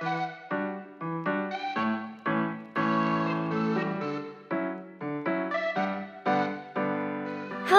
[0.00, 0.14] Hello，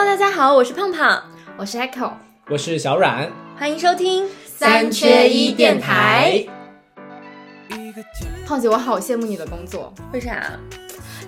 [0.05, 1.23] 大家好，我是胖胖，
[1.57, 2.12] 我是 Echo，
[2.47, 6.46] 我是小阮，欢迎收听三缺一电台。
[8.45, 10.51] 胖姐，我好羡慕你的工作，为啥？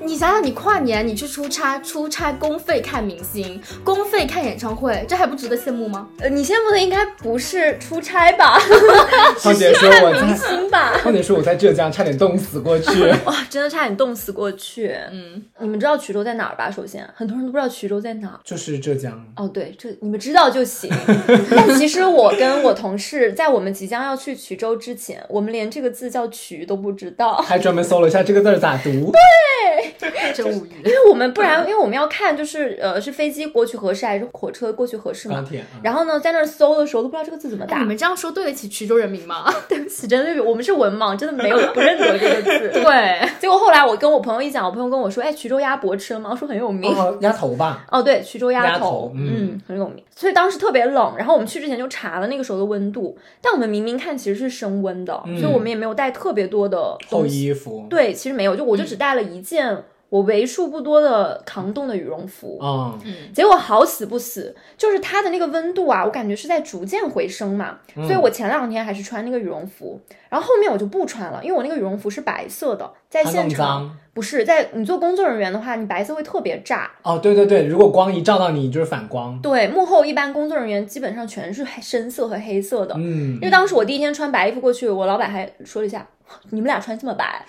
[0.01, 6.07] 你想想，你跨年你去出差，出差公费看明星，公费看演唱会，这还不值得羡慕吗？
[6.19, 8.59] 呃，你羡慕的应该不是出差吧？
[9.41, 10.93] 胖姐说我明星吧？
[11.01, 14.93] 胖姐说我在浙江差点冻死过去， 哇，真的差点冻死过去。
[15.11, 16.69] 嗯，你们知道衢州在哪儿吧？
[16.71, 19.25] 首先，很多人都不知道衢州在哪儿，就是浙江。
[19.35, 20.89] 哦，对，这你们知道就行。
[21.51, 29.11] 但其实我跟我同事在我们即将要去衢州之前，我们连这个字叫衢都不知道，还专门搜了一下这个字咋读。
[29.11, 29.82] 对。
[30.33, 35.43] 真无语，因为我们不然，因为我们要看就是呃是飞机过去合适还是火车过去合适嘛。
[35.81, 37.79] 然后呢，在那儿搜的时候都不知道这个字怎么打。
[37.79, 39.53] 你们这样说对得起衢州人民吗？
[39.67, 42.69] 对不起，真的，我们是文盲，真的没有不认得这个字。
[42.81, 43.29] 对。
[43.39, 46.29] 结果后来我跟我朋友一讲，我朋友跟我说，哎，衢州鸭脖吃了吗？
[46.31, 46.93] 我说很有名。
[47.19, 47.85] 鸭头吧。
[47.91, 50.03] 哦，对，衢州鸭头，嗯，很有名。
[50.15, 57.87] 所以当时特别冷，然后我们去之前就查了那个时候的温度，但我们明明看其实是升温的，所以我们也没有带特别多的厚衣服。
[57.89, 59.72] 对，其实没有，就我就只带了一件。
[60.13, 62.93] 我为数不多的抗冻的羽绒服啊，
[63.33, 86.05] 结果好死不死，就是它的那个温度啊，我感觉是在逐渐回升嘛，所以我前两天还是穿那个羽绒服，然后后面我就不穿了，因为我那个羽绒服是白色的，在现场不是在你做工作人员的话，你白色会特别炸哦，对对对，如果光一照到你就是反光，对，幕后一般工作人员基本上全是深色和黑色的，嗯，因为当时我第一天穿白衣服过去，我老板还说了一下。
[86.49, 87.45] 你们俩穿这么白，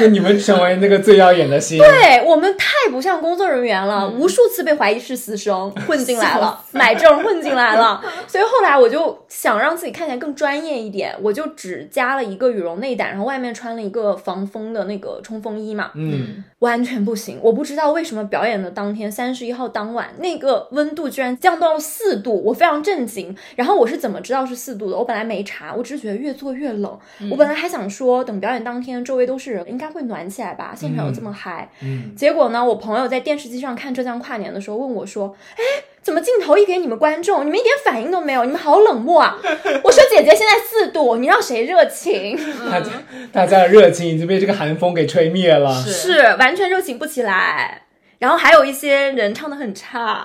[0.00, 1.78] 那你们成为那个最耀眼的星。
[1.78, 8.02] 对我们太不像工作人员了，无数次被怀疑是私生 混进来了，买证混进来了。
[8.26, 15.92] 所以后来我就想让自己看起来更专业一点，我就只加了一个羽绒内胆，然后外面穿了一个防风的那个冲锋衣嘛。
[15.94, 17.38] 嗯，完全不行。
[17.42, 23.34] 我不知道为什么表演的当天，三十一号当晚，那个温度居然降到了四度，我非常震惊。
[23.56, 24.96] 然后我是怎么知道是四度的？
[24.98, 26.98] 我本来没查，我只是觉得越做越冷。
[27.30, 27.78] 我本来还想。
[27.78, 30.74] 想说等表演当天，周围都是人，应该会暖起来吧？
[30.76, 32.64] 现场有这么嗨，嗯，结果呢？
[32.64, 35.62] 我朋友在电视机上看浙江跨年的时候问我说：“哎，
[36.02, 38.44] 怎么镜头一给你们观众，你们一点反应都没有？
[38.44, 39.38] 你们好冷漠啊！”
[39.84, 42.38] 我说：“姐姐，现在四度，你让谁热情？
[42.70, 42.90] 大家
[43.32, 47.82] 大家的热情已经被这个寒风给吹灭了，是完全热情不起来。”
[48.18, 50.24] 然后还有一些人唱的很差，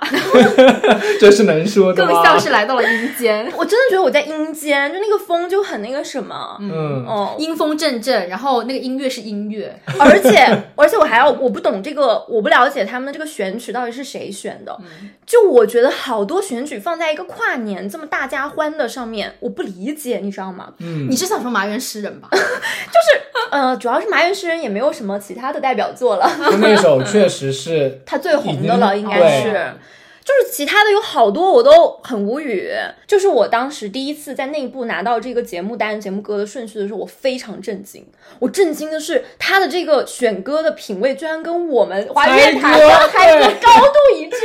[1.22, 2.12] 这是能说的吗？
[2.12, 3.46] 更像是来到了阴间。
[3.56, 10.40] 我真的觉得我在阴间，就那个风就很那个什么，嗯哦，阴风阵阵，然后那个音乐是音乐，而且
[10.76, 14.76] 而且我还要我不懂这个，我不了解他们的这个选曲到底是谁选的。
[15.26, 20.74] 就我觉得好多选曲放在一个跨年这么大家欢的上面，我不理解，你知道吗？
[20.80, 22.28] 嗯，你是想说麻原诗人吧？
[22.32, 23.22] 就是
[23.52, 26.28] 呃，主要是麻原诗人也没有什么其他的代表作了。
[26.60, 27.83] 那首确实是。
[28.06, 29.74] 他最红的了，应该是。
[30.24, 32.72] 就是其他的有好多我都很无语。
[33.06, 38.06] 就是我当时第一次在内部拿到这个节目单、节目歌的顺序的时候，我非常震惊。
[38.40, 44.38] 我震惊的是他的这个选歌的品味居然跟我们华语乐坛的还歌高度一致。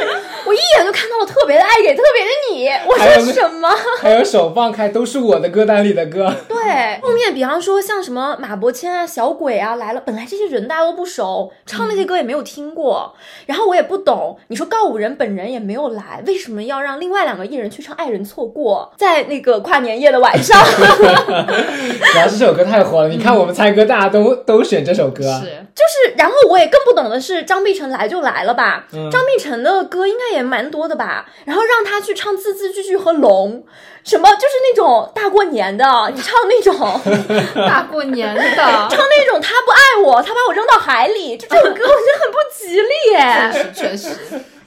[0.46, 2.68] 我一眼就看到了特别的爱给特别的你。
[2.90, 3.68] 我说什么？
[4.00, 6.34] 还有手放开都是我的歌单里的歌。
[6.48, 13.14] 对，后面比方说像什么马伯骞啊、小鬼啊来了，本来这些人大家都不熟，唱那些歌也没有听过，
[13.46, 14.38] 然后我也不懂。
[14.48, 15.67] 你说告五人本人也。
[15.68, 18.90] 没有来，为什么要让另外两个艺人去唱《爱人错过》？
[18.98, 23.08] 在那个跨年夜的晚上， 主要是这首歌太火了。
[23.10, 26.14] 你看我们猜歌，大家都 都选这首歌，是就是。
[26.16, 28.86] 然后我也更不懂的是，张碧晨来就来了吧？
[29.12, 31.26] 张碧晨的歌应该也蛮多的吧？
[31.44, 33.62] 然后让他去唱字字句句和龙，
[34.02, 36.98] 什么就是那种大过年的，你唱那种
[37.68, 41.84] 大过年的，唱那种他不爱我，他把我扔到海里，就这首歌我觉得
[42.24, 42.88] 很不吉利。
[43.12, 44.08] 确实，确实。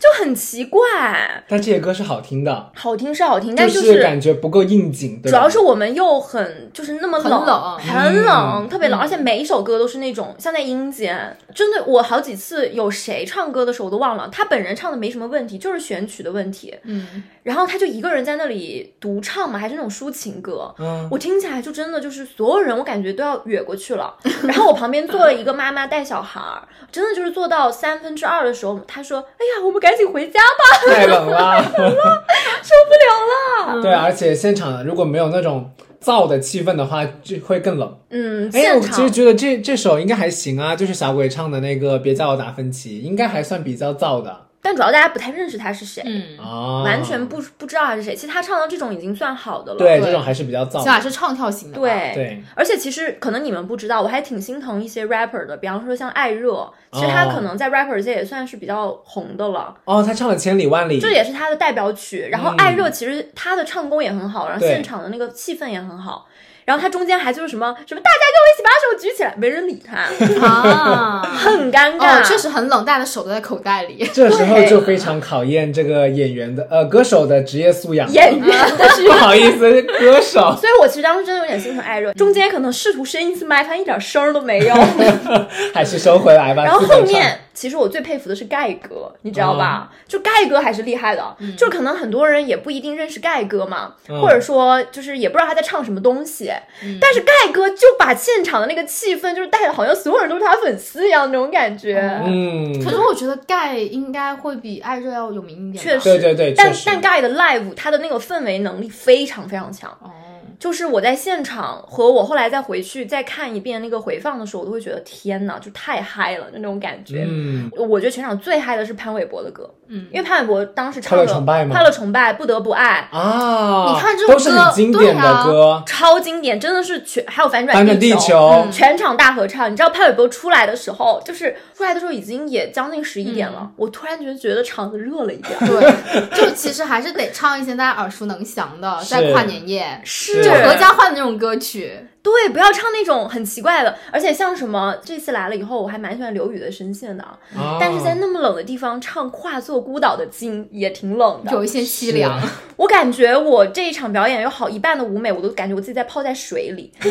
[0.02, 5.22] 就很奇怪，但这些歌是好听的，好听是好听，但就是感觉不够应景。
[5.22, 11.38] 主要是我们又很就是那么冷，很冷，特别冷，而且每一首歌都是那种像在阴间。
[11.54, 16.76] 真的，我好几次有谁唱歌的时候我都忘了，他本人唱的没什么问题，就是选曲的问题。
[16.86, 20.74] 嗯，然后他就一个人在那里独唱嘛，还是那种抒情歌。
[20.80, 24.16] 嗯，我听起来就真的就是所有人，我感觉都要哕过去了。
[24.48, 30.94] 然后我旁边坐了一个妈妈带小孩儿，真的就是坐到三分之二的时候，他说：“哎呀，我们赶。”赶紧回家吧！
[30.96, 33.82] 太冷了， 受不了了。
[33.82, 35.70] 对，而且现场如果没有那种
[36.02, 37.98] 燥的气氛的话，就会更冷。
[38.10, 44.34] 嗯，哎，我其实觉得这这首应该还行啊，就是小鬼唱的那个《别叫我达芬奇》，应该还算比较燥的。
[44.62, 48.16] 但主要大家不太认识他是谁，嗯，啊，完全不不知道他是谁。
[48.16, 49.78] 其实他唱到这种已经算好的了。
[49.78, 50.88] 对，对这种还是比较早起。
[50.88, 51.80] 码是唱跳型的。
[51.80, 62.30] 对对，而且其实可能你们不知道，我还挺心疼一些 rapper 的，比方说像艾热，其实他哦可能在 rapper 界也算是比较红的了，哦，他唱了《千里万里》，这也是他的代表曲。
[62.32, 66.28] 然后嗯艾热其实他的唱功也很好，然后现场的那个气氛也很好。
[66.66, 72.20] 然后他中间还就是什么什么，大家跟我一起把手举起来，没人理他，啊，很尴尬。
[72.20, 74.08] 哦，确实很冷，大家的手都在口袋里。
[74.14, 78.10] 这时候就非常考验这个演员的呃歌手的职业素养。
[78.12, 84.76] 演员的是不好意思，歌手 所以我其实当时真的有点心疼艾热，中间可能试图伸一次麦，发现一点声儿都没有。
[85.74, 86.64] 还是收回来吧。
[86.64, 89.92] 然后后面，其实我最佩服的是盖哥，你知道吧？
[90.08, 94.22] 就盖哥还是厉害的，就可能很多人也不一定认识盖哥嘛，嗯。
[94.22, 96.52] 或者说就是也不知道他在唱什么东西，
[97.00, 102.00] 但是盖哥就把现场的那个气氛就是带的好像所有人都是他粉丝一样那种感觉。
[102.26, 105.84] 嗯，可是我觉得盖应该会比艾热要有名一点。
[105.84, 106.84] 确实，对对对但确实。
[106.86, 110.12] 但盖的 live 他的那个氛围能力非常非常强，哦，
[110.62, 117.26] 就是我在现场和我后来再回去再看一遍那个回放的时候，我都会觉得天呐，就太嗨了那种感觉。
[117.28, 123.10] 嗯，我觉得全场最嗨的是潘玮柏的歌，嗯因为潘玮柏当时唱的快乐崇拜吗快乐崇拜》不得不爱。
[123.12, 129.72] 啊，你看这种都是很经典的歌对啊，超经典，真的是全还有反转反转地球，球，全场大合唱。
[129.72, 135.58] 你知道潘玮柏出来的时候，就是出来的时候已经也将近十一点了，我突然觉得觉得场子热了一点。
[135.62, 135.92] 对，
[136.38, 141.94] 就其实还是得唱一些大家耳熟能详的，在跨年夜，是合家欢的那种歌曲。
[142.24, 151.52] 对，不要唱那种很奇怪的，而且像什么这次来了以后，我还蛮喜欢刘宇的声线的，啊但是在那么冷的地方唱《跨座孤岛的鲸》也挺冷的。
[151.52, 152.40] 有一些凄凉，
[152.78, 156.92] 我感觉我这一场表演有好一半的舞美，我都感觉我自己在泡在水里，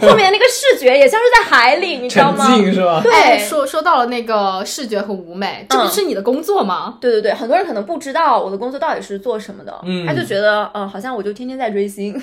[0.00, 2.72] 后面那个视觉也像是在海里，你知道沉吗？
[2.72, 3.00] 是吧？
[3.02, 6.98] 对哎，说说到了那个视觉和舞美，这不嗯是你的工作吗？
[7.00, 12.12] 对对对，很多人可能不知道我的工作到底是做什么的，嗯他就觉得，嗯、好像我就天天在追星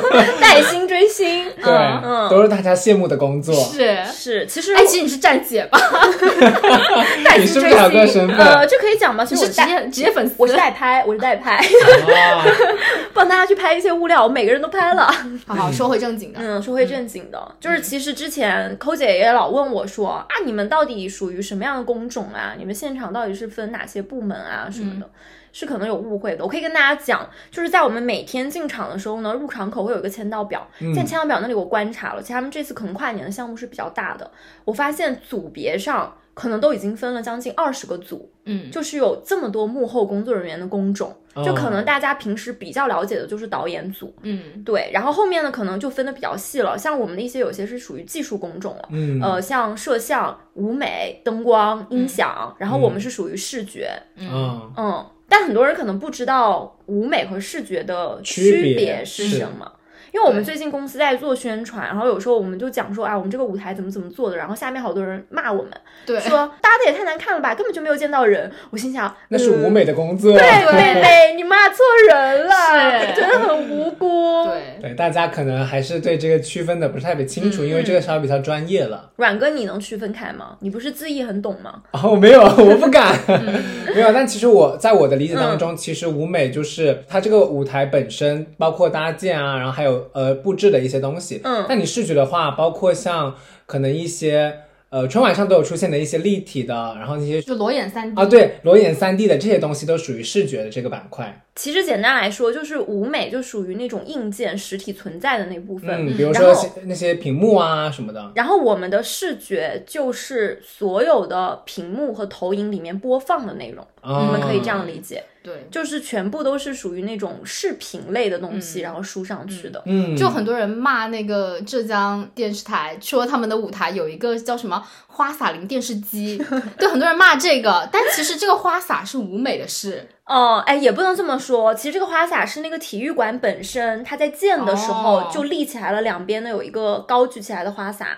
[0.40, 3.54] 带薪追星，对，嗯都是大家羡慕的工作。
[3.54, 4.04] 是。
[4.12, 5.78] 是，其实哎，其实你是站姐吧？
[7.38, 8.36] 你是不是还有个身份？
[8.36, 9.24] 呃，这可以讲吗？
[9.24, 10.34] 其实我代，业职业粉丝。
[10.36, 12.44] 我是代拍，我是代拍，啊，
[13.14, 15.10] 帮大家去拍一些物料，我每个人都拍了。
[15.46, 22.54] 好好说回正经的，嗯，说回正经的，就是其实之前抠姐也老问我说啊，你们到底属于什么样的工种啊？
[22.58, 25.08] 你们现场到底是分哪些部门啊什么的？
[25.52, 26.44] 是可能有误会的。
[26.44, 34.30] 我可以跟大家讲，就是在我们每天进场的时候呢，入场口会有一个签到表，在签到表那里我观察了，其实他们这次可能跨年的项目是比较大的，
[34.64, 41.14] 我发现组别上可能都已经分了将近二十个组，嗯，就是有这么多幕后工作人员的工种，
[41.44, 59.72] 就可能大家平时比较了解的就是导演组，嗯，对，然后后面呢可能就分的比较细了，像我们的一些有些是属于技术工种了，嗯，呃，像摄像、舞美、灯光、音响，然后我们是属于视觉，嗯，嗯，但很多人可能不知道舞美和视觉的区别是什么。
[60.12, 65.72] 因为我们最近公司在做宣传，然后有时候我们就讲说，啊，我们这个舞台怎么怎么做的，然后下面好多人骂我们，
[66.06, 68.50] 对，说搭的也太难看了吧，根本就没有见到人。
[68.70, 70.32] 我心想，那是舞嗯美的工作。
[70.32, 70.40] 对
[70.72, 79.10] 妹妹，你骂错人了，真的很无辜。，对，对，大家可能还是对这个区分的不是特别清楚，因为这个稍微比较专业了。
[79.16, 80.56] 阮哥，你能区分开吗？
[80.60, 81.82] 你不是字义很懂吗？
[81.92, 83.16] 哦，没有，我不敢，
[83.94, 84.12] 没有。
[84.12, 91.40] 但其实我在我的理解当中，其实舞美就是它这个舞台本身，包括搭建啊，然后还有呃布置的一些东西。
[91.44, 93.34] 嗯但你视觉的话，包括像
[93.66, 94.54] 可能一些
[94.88, 101.42] 呃春晚上都有出现的一些立体的，然后那些就裸眼三 D 啊对裸眼三 D 的这些东西都属于视觉的这个板块。
[101.54, 106.06] 其实简单来说，就是舞美就属于那种硬件实体存在的那部分。
[106.06, 108.32] 嗯，比如说些那些屏幕啊什么的。
[108.34, 119.82] 然后我们的视觉就是所有的屏幕和投影里面播放的内容，啊你们可以这样理解，对，就是全部都是属于那种视频类的东西，然后输上去的。
[119.86, 126.38] 嗯，就很多人骂那个浙江电视台，说他们的舞台有一个叫什么花洒铃电视机，
[126.78, 131.74] 对，很多人骂这个，但其实这个花洒是舞美的事，哦，哎，也不能这么说。
[131.74, 138.16] 其实这个花洒是那个体育馆本身，它在建的时候哦就立起来了，两边呢有一个高举起来的花洒。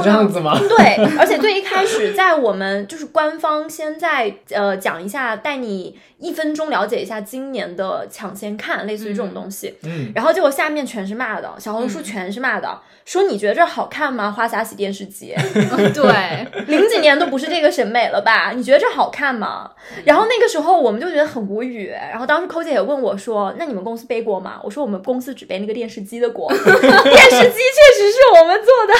[0.00, 0.56] 这样子吗？
[0.56, 9.76] 对，而且最一开始，在我们就是官方先在呃讲一下，带你一分钟了解一下今年的抢先看，类似于这种东西。
[9.82, 14.30] 嗯，然后结果下面全是骂的，小红书全是骂的，说你觉得这好看吗？
[14.30, 15.34] 花洒洗电视机，
[15.94, 18.52] 对， 零几年都不是这个审美了吧？
[18.54, 19.70] 你觉得这好看吗？
[20.04, 21.88] 然后那个时候我们就觉得很无语。
[21.88, 28.94] 然后当时抠姐也问我说：“那你们公司背锅吗？”我说：“我们公司只背那个电视机的锅， 电视机确实是我们做的。”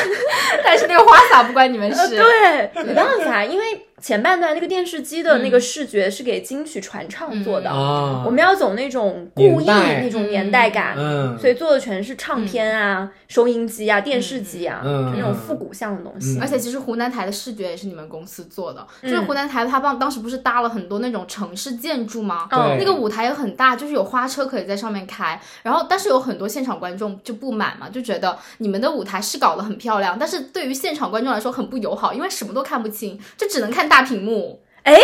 [0.64, 3.64] 但是那个花洒不关你们呃，事，对，没办法，因为
[4.02, 15.12] 前半段那个电视机的那个视觉是给金曲传唱做的，啊，我们要走那种故意那种年代感，嗯，所以做的全是唱片啊、收音机啊、电视机啊，嗯。
[15.12, 16.36] 就那种复古向的东西。
[16.36, 16.42] 嗯。
[16.42, 19.10] 而且其实湖南台的视觉也是你们公司做的，嗯。
[19.10, 22.48] 就是湖南台它帮当时不是搭了很多那种城市建筑吗？
[22.50, 22.78] 对。
[22.78, 34.62] 那个舞台也很大，就是有花车可以在上面开，然后但是有很多现场观众就不满嘛，就觉得你们的舞台是搞得很漂亮，但是对于现场观众来说很不友好，因为什么都看不清，就只能看大屏幕。
[34.84, 34.94] 哎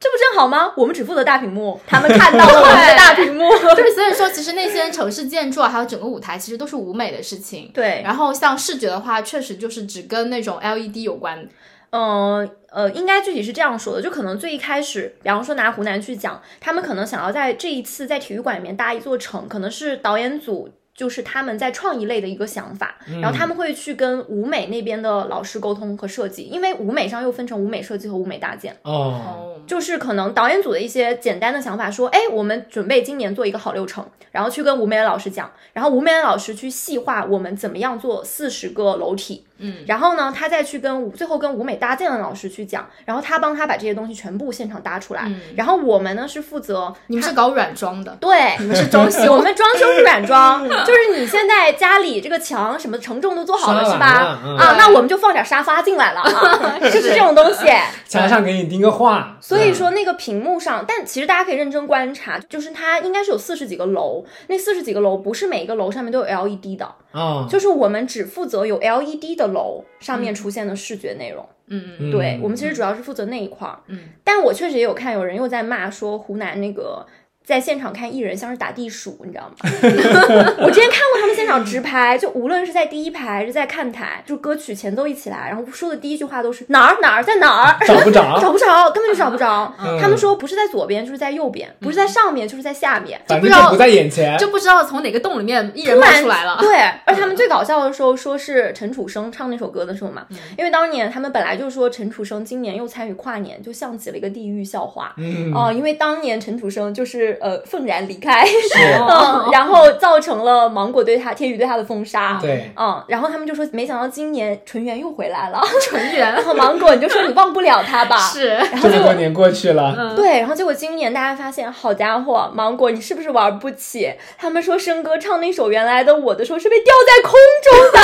[0.00, 0.72] 这不正好吗？
[0.74, 3.50] 我们只负责大屏幕，他们看到了 我们的大屏幕。
[3.74, 7.70] 对，所以说其实那些城市建筑啊，还有整个舞台，其实都是舞美的事情。
[7.74, 11.46] 对，然后像视觉的话，确实就是只跟那种 LED 有关。
[11.90, 20.70] 嗯呃，应该具体是这样说的，就可能最一开始，比方说拿湖南去讲，他们可能想要在这一次在体育馆里面搭一座城，可能是导演组。
[20.98, 28.76] 就是他们在创意类的一个想法，然后他们会去跟舞美那边的老师沟通和设计，因为舞美上又分成舞美设计和舞美搭建。
[28.82, 45.40] 哦，哦，就是可能导演组的一些简单的想法，说，哎，我们准备今年做一个好六成，然后去跟舞美的老师讲，然后舞美的老师去细化我们怎么样做四十个楼体，嗯，然后呢，他再去跟舞最后跟舞美搭建的老师去讲，然后他帮他把这些东西全部现场搭出来，嗯。
[45.56, 54.40] 然后我们呢是负责你们是搞软装的，对，你们是装修我们装修是软装， 就是你现在家里这个墙什么承重都做好了是吧？
[54.44, 54.56] 嗯。
[54.56, 57.66] 啊，那我们就放点沙发进来了啊， 就是这种东西。
[58.06, 71.46] 墙上给你钉个画，所以说那个屏幕上，但其实大家可以认真观察，就是它应该是有四十几个楼，那四十几个楼不是每一个楼上面都有 LED 的，啊，就是我们只负责有 LED 的楼上面出现的视觉内容。
[71.68, 73.78] 嗯嗯对我们其实主要是负责那一块儿。
[73.88, 77.06] 嗯，但我确实也有看有人又在骂说湖南那个。
[77.48, 79.54] 在现场看艺人像是打地鼠，你知道吗？
[80.60, 89.74] 我之前看过他们现场直拍，就无论是在第一排还是在看台，就歌曲前奏一起来，然后说的第一句话都是哪儿哪儿在哪儿，找不着， 找不着，根本就找不着。
[89.82, 96.58] 嗯他们说不是在左边就是在右边，不是在上面就是在下面，反不知道正就不在眼前，就不知道从哪个洞里面艺人冒出来了。
[96.60, 96.76] 对，
[97.06, 105.14] 而他们最搞笑的时候说是陈楚生唱那首歌的时候嘛，嗯因为当年他们本来就说陈楚生今年又参与跨年，就像极了一个地狱笑话。
[105.16, 108.44] 嗯，哦、因为当年陈楚生就是呃愤然离开，
[109.08, 112.38] 嗯，然后造成了芒果对他、天宇对他的封杀。
[112.40, 118.16] 对，嗯，然后他们就说，没想到今年纯元又回来了，纯元 然后芒果你就说你忘不了他吧？
[118.16, 124.12] 是，这然后结果么多年过去了，对，然后结果今年大家发现，好家伙，芒果你是不是玩不起？
[124.36, 127.32] 他们说生哥唱那首《原来的我》的时候是被吊在空
[127.64, 127.98] 中的，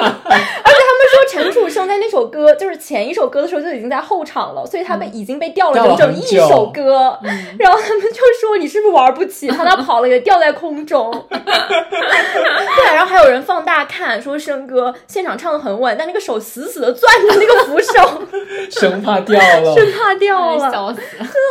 [0.24, 7.18] 而且他们说陈楚生在那首歌就是前一首歌的时候就已经在后场了，所以他们已经被吊了整整一首歌。
[7.58, 9.46] 然后他们就说你是不是玩不起？
[9.54, 11.10] 他那跑了也掉在空中。
[11.30, 18.22] 对，然后还有人放大看说生哥现场唱的很稳，但那个手死死的攥着那个扶手，
[18.70, 20.70] 生怕掉了，生怕掉了。
[20.70, 21.00] 笑死。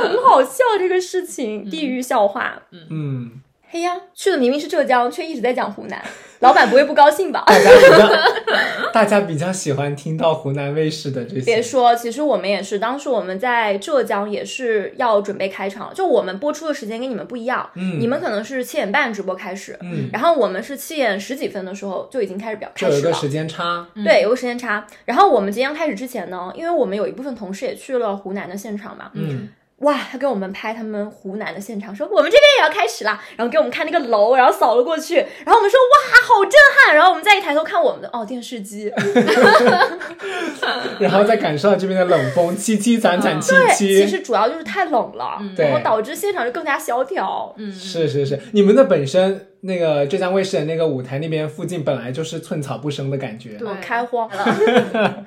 [0.01, 2.53] 很好笑这个事情，地狱笑话。
[2.91, 3.31] 嗯，
[3.73, 5.99] 嘿呀，去的明明是浙江，却一直在讲湖南，
[6.41, 7.43] 老板不会不高兴吧？
[7.47, 22.93] 大家比较，大家比较喜欢听到湖南卫视的这些，别说，其实我们也是，当时我们在浙江也是要准备开场，就我们播出的时间跟你们不一样，嗯你们可能是七点半直播开始，嗯，然后我们是七点十几分的时候就已经开始表开始了。
[22.93, 24.85] 有一个时间差，对，有个时间差。
[25.05, 29.49] 然后我们即将开始之前呢，因为我们有一部分同事也去了湖南的现场嘛，嗯，
[29.79, 36.53] 哇，他给我们拍他们湖南的现场，说我们这边也要开始啦，然后给我们看那个楼，然后扫了过去，然后我们说哇，好震
[36.85, 38.89] 撼，然后我们再一抬头看我们的哦电视机，
[40.99, 43.51] 然后再感受到这边的冷风，凄凄惨惨戚。
[43.73, 53.67] 戚，其，实主要就是太冷了，对然后导致现场就更加萧条，嗯，是是是，你们的本身那个浙江卫视的那个舞台那边附近本来就是寸草不生的感觉，对。
[53.67, 54.29] 哦开荒。
[54.29, 55.25] 了，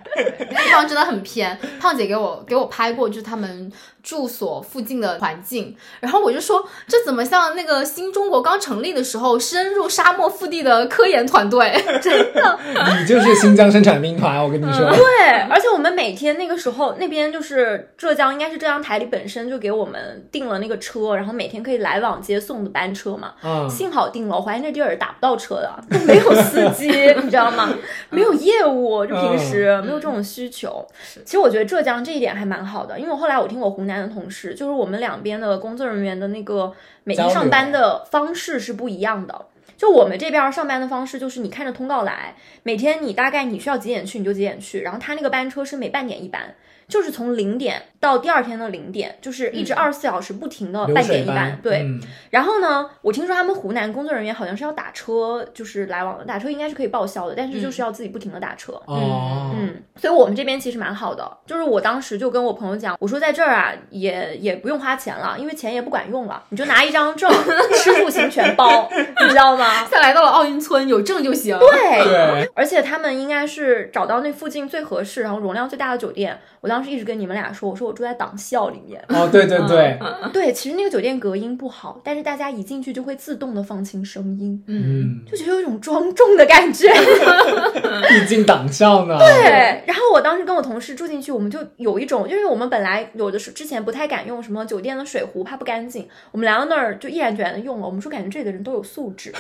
[0.51, 1.59] 那 地方真的很偏。
[1.81, 3.71] 胖姐给我给我拍过，就是他们
[4.03, 11.73] 住所附近的环境，然后我就说，这怎么像那个新中国刚成立的时候深入沙漠腹地的科研团队？
[12.03, 12.59] 真的，
[13.01, 27.69] 你就是新疆生产兵团，我跟你说，对，而且我们每天那个时候那边就是浙江，应该是浙江台里本身就给我们订了那个车，然后每天可以来往接送的班车嘛，嗯，幸好订了，我怀疑那地儿打不到车的，都没有司 机，你知道吗？
[28.11, 30.87] 没有业务，就平时没有这种需求。
[31.25, 36.73] 其实我觉得浙江这一点还蛮好的，因为我后来我听我湖南的同事，就是我们两边的工作人员的那个
[37.05, 39.47] 每天上班的方式是不一样的。
[39.77, 46.55] 就我们这边上班的方式，就是你看着通告来，每天你大概你需要几点去你就几点去，然后他那个班车是每半点一班。
[46.89, 51.59] 就是从零点到第二天的零点，就是一直二十四小时不停的流半点一水班班。
[51.63, 52.01] 对，嗯
[52.31, 58.73] 然后呢，我听说他们湖南工作人员好像是要打车，就是来往的，打车应该是可以报销的，但是就是要自己不停的打车。
[58.87, 67.31] 哦，嗯，所以我们这边其实蛮好的，就是我当时就跟我朋友讲，我说在这儿啊，也也不用花钱了，因为钱也不管用了，你就拿一张证，
[67.83, 69.81] 吃住行全包，你知道吗？
[69.81, 71.59] 现在来到了奥运村，有证就行。
[71.59, 76.39] 对，对而且他们应该是找到那附近最合适，然后容量最大的酒店。
[76.61, 79.03] 我当时一直跟你们俩说，我说我住在党校里面。
[79.09, 79.99] 哦，对对对，
[80.33, 86.89] 对，其实那个酒店隔音不好，但是大家一进去就会自动的放轻声音，嗯，就觉得有一种庄重的感觉。
[88.09, 97.87] 毕竟党校呢，对，然后我当时跟我同事住进去，我们就有一种，因为我们本来有的是之前不太敢用什么酒店的水壶，怕不干净，我们来到那儿就毅然决然的用了。
[97.87, 99.33] 我们说感觉这里的人都有素质，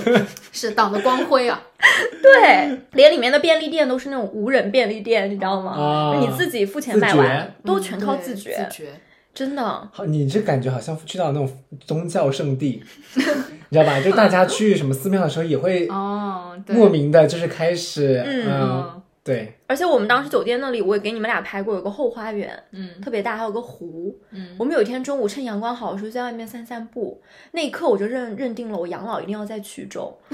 [0.52, 1.60] 是党的光辉啊！
[2.22, 5.72] 对，连里面的便利店都是那种无人便利店，你知道吗？
[5.72, 8.88] 啊你自己付钱买完，都嗯全靠自觉，自觉。
[9.32, 9.62] 真的。
[9.92, 11.48] 好，你这感觉好像去到那种
[11.86, 12.82] 宗教圣地，
[13.14, 13.22] 你
[13.70, 14.00] 知道吧？
[14.00, 24.12] 就大家去什么寺庙的时候，也会哦，莫名的，就是开始，嗯对，而且我们当时酒店那里，我也给你们俩拍过，有个后花园，嗯特别大，还有个湖。
[24.32, 27.22] 嗯，我们有一天中午趁阳光好的时候，在外面散散步，
[27.52, 30.12] 那一刻我就认认定了，我养老一定要在衢州。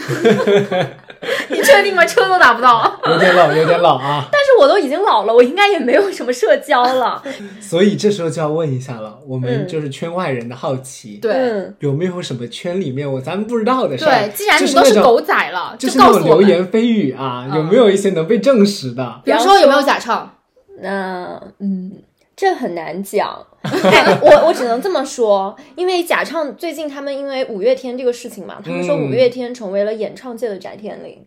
[1.50, 2.02] 你确定吗？
[2.06, 2.98] 车都打不到。
[3.04, 4.26] 有点老，有点老啊。
[4.32, 7.22] 但是我都已经老了，我应该也没有什么社交了。
[7.60, 14.08] 所以这时候就要问一下了，我们嗯就是圈外人的好奇，对嗯，有没有什么圈里面我咱们不知道的事儿？
[14.08, 16.26] 对，既然你都是狗仔了，就是那种告诉。
[16.26, 19.20] 流言蜚语啊，有没有一些能被证实的？
[19.26, 20.32] 比如说有没有假唱？
[20.80, 21.92] 那嗯，
[22.36, 23.44] 这很难讲。
[23.66, 31.26] 哎，我我只能这么说，因为假唱最近他们因为五月天这个事情嘛，他们说嗯五月天成为了演唱界的翟天临。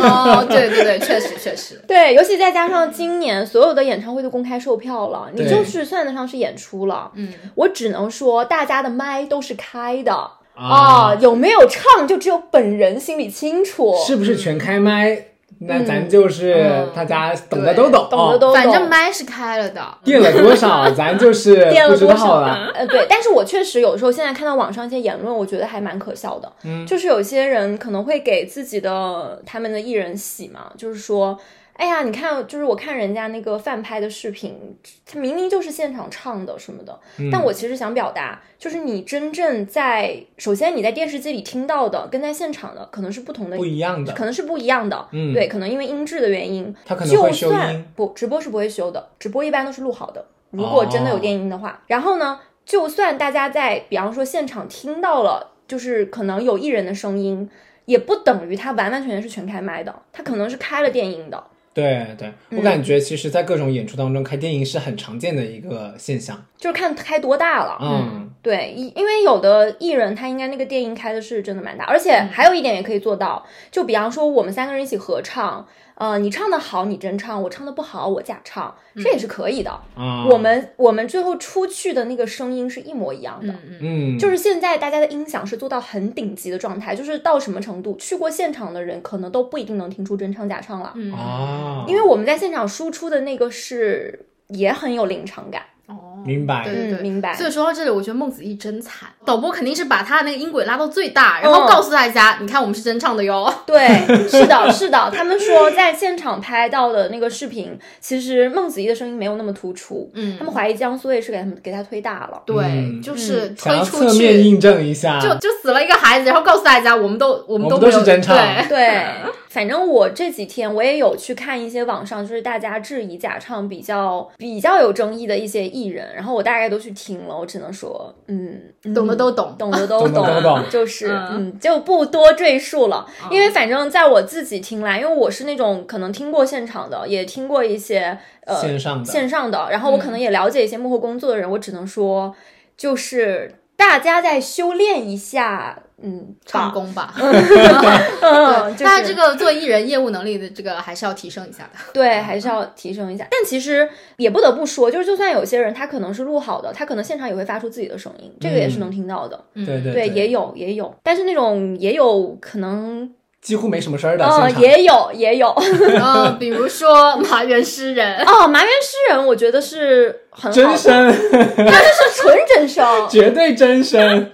[0.00, 1.82] 哦，对对对，确实确实。
[1.88, 7.10] 对，尤其再加上今年所有的演唱会都公开售票了，你就是算得上是演出了。
[7.16, 13.96] 嗯，我只能说，大家的麦都是开的啊啊，有没有唱就只有本人心里清楚。
[14.06, 15.29] 是不是全开麦？
[15.60, 19.82] 那嗯咱就 是嗯大家懂的都懂，懂的都懂，反正麦是开了的。
[20.04, 22.72] 垫了多少， 咱就是不知垫了多少道了。
[22.74, 26.50] 呃，对，但是我确实有时候现在看到网上一些言论，我觉得还蛮可笑的。
[26.64, 31.38] 嗯就是有些人可能会给自己的他们的艺人洗嘛，就是说。
[31.80, 45.08] 哎呀，你看，就是我看人家那个饭拍的视频，他明明就是现场唱的什么的，嗯但我其实想表达，就是你真正在，首先你在电视机里听到的，跟在现场的可能是不同的，不一样的可能是不一样的。
[45.12, 50.22] 嗯对，可能因为音质的原因，他可能会就修算音不直播是不会修的，直播一般都是录好的。
[50.50, 57.48] 如果真的有电音的话，然后呢，就算大家在比方说现场听到了，就是可能有艺人的声音，
[57.86, 61.42] 也不等于他完完全全是全开麦的，他可能是开了电音的。
[61.72, 66.44] 对对，嗯我感觉其实，在各种演出当中，开电影是很常见的一个现象。
[66.58, 75.66] 就是看开多大了，嗯，对，因因为有的艺人他应该那个电影开的是真的蛮大，而且还有一点也可以做到，就比方说我们三个人一起合唱，
[76.00, 79.70] 呃，你唱的好你真唱，我唱的不好我假唱，这也是可以的。
[79.94, 83.54] 啊，我们我们最后出去的那个声音是一模一样的。
[83.82, 95.62] 嗯就是现在大家的音响是做到很顶级的状态，就是到什么程度，去过现场的人可能都不一定能听出真唱假唱了，嗯啊，因为我们在现场输出的那个是也很有临场感。
[95.90, 96.62] 哦，明白。
[96.64, 97.34] 对对对，嗯明白。
[97.34, 103.52] 所以说到这里，我觉得孟子义真惨，导播肯定是把他的那个音轨拉到最大，然后嗯告诉大家，你看我们是真唱的哟。
[103.66, 103.88] 对，
[104.28, 110.36] 是的，是的，他们说在现场拍到的那个视频，其实孟子义的声音没有那么突出，嗯。
[110.38, 112.40] 他们怀疑江苏卫视给他们给他推大了。
[112.46, 113.02] 对，嗯。
[113.02, 118.36] 就是推出侧面去，印证一下，就就死了一个孩子，然后告诉大家，我们都我们我们都没有都是真唱。
[118.36, 119.06] 对，对，
[119.50, 129.56] 反正我这几天我也有去看一些网上就是大家质疑假唱比较比较有争议的一些艺人，然后我大概都去听了，我只能说，嗯，嗯懂的都懂。
[129.58, 142.32] 懂的都懂的都懂就是嗯嗯，就不多赘述了，因为反正在我自己听来，因为我是那种可能听过现场的，也听过一些呃线上的线上的，然后我可能也了解一些幕后工作的人，我只能说，
[142.76, 151.78] 就是大家再修炼一下，嗯，吧，唱功吧， 嗯，就是大家这个做艺人业务能力的这个还是要提升一下的。
[151.94, 153.26] 对，还是要提升一下。
[153.30, 153.88] 但其实
[154.18, 159.42] 也不得不说，就是就算有些人他可能是录好的，他可能现场也会发出自己的声音，这个也是能听到的。
[159.54, 163.10] 嗯对对对，也有也有，但是那种也有可能，
[163.42, 165.48] 几乎没什么事儿的呃，现场，也有也有。
[166.02, 173.08] 嗯，比如说麻原诗人，哦，麻原诗人，我觉得是很好的，真声， 是纯真声。
[173.08, 174.30] 绝对真声，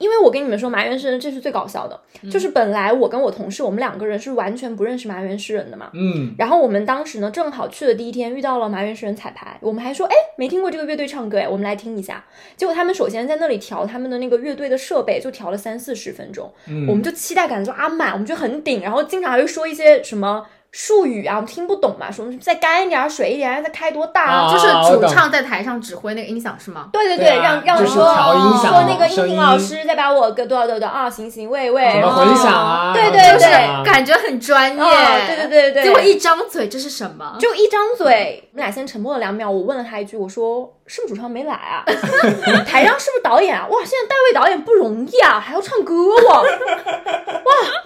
[0.00, 5.90] 因为我跟你们说，麻原诗人这是最搞笑的，就是本来我跟我同事，我们两个人是完全不认识麻原诗人的嘛。
[5.92, 12.24] 嗯，然后我们当时呢，正好去的第一天遇到了麻原诗人彩排，我们还说，哎，没听过这个乐队唱歌，哎，我们来听一下。
[12.56, 20.46] 结果他们首先在那里调他们的那个乐队的设备，就调了三四十分钟，嗯我们就期待感就啊满，我们就很顶，然后经常还会说一些什么。
[20.72, 22.10] 术语啊，我们听不懂嘛？
[22.10, 26.88] 什么再干一点，水一点，再开多大啊就是主唱在台上指挥那个音响是吗？
[26.92, 34.80] 对对对啊让让就是说说那个音音频老师再把我个多少多少啊，行行，喂喂，什么混响啊，对对对啊感觉很专业。
[34.80, 34.86] 哦
[35.26, 37.36] 对对对对，结果一张嘴，这是什么？
[37.40, 39.50] 就一张嘴，我们俩先沉默了两秒。
[39.50, 41.84] 我问了他一句，我说是不是主唱没来啊？
[42.66, 43.64] 台上是不是导演啊？
[43.70, 46.44] 哇，现在戴维导演不容易啊，还要唱歌哇，哇，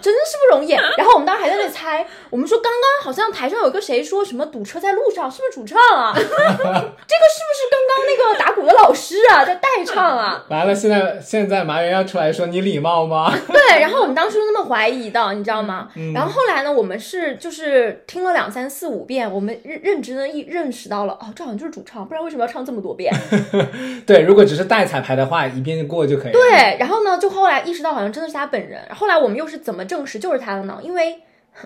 [0.01, 0.71] 真的是不容易。
[0.71, 6.15] 然后我们当时还在那猜，我们说刚刚好像台上有个谁说什么堵车在路上，是不是主唱啊？
[6.17, 10.43] 这个是不是刚刚那个打鼓的老师啊，在代唱啊？
[10.49, 13.31] 完了，现在现在麻原要出来说你礼貌吗？
[13.49, 15.91] 对，然后我们当时就那么怀疑的，你知道吗？
[15.95, 23.13] 嗯然后后来呢，我们是就是听了两三四五遍，我们认认真的意认识到了，哦，这好像就是主唱，不然为什么要唱这么多遍？
[24.07, 26.33] 对，如果只是带彩排的话，一遍过就可以了。
[26.33, 28.81] 对，然后呢，就后来意识到好像真的是他本人。
[28.95, 30.79] 后来我们又是怎么证实就是他的呢？
[30.83, 31.21] 因为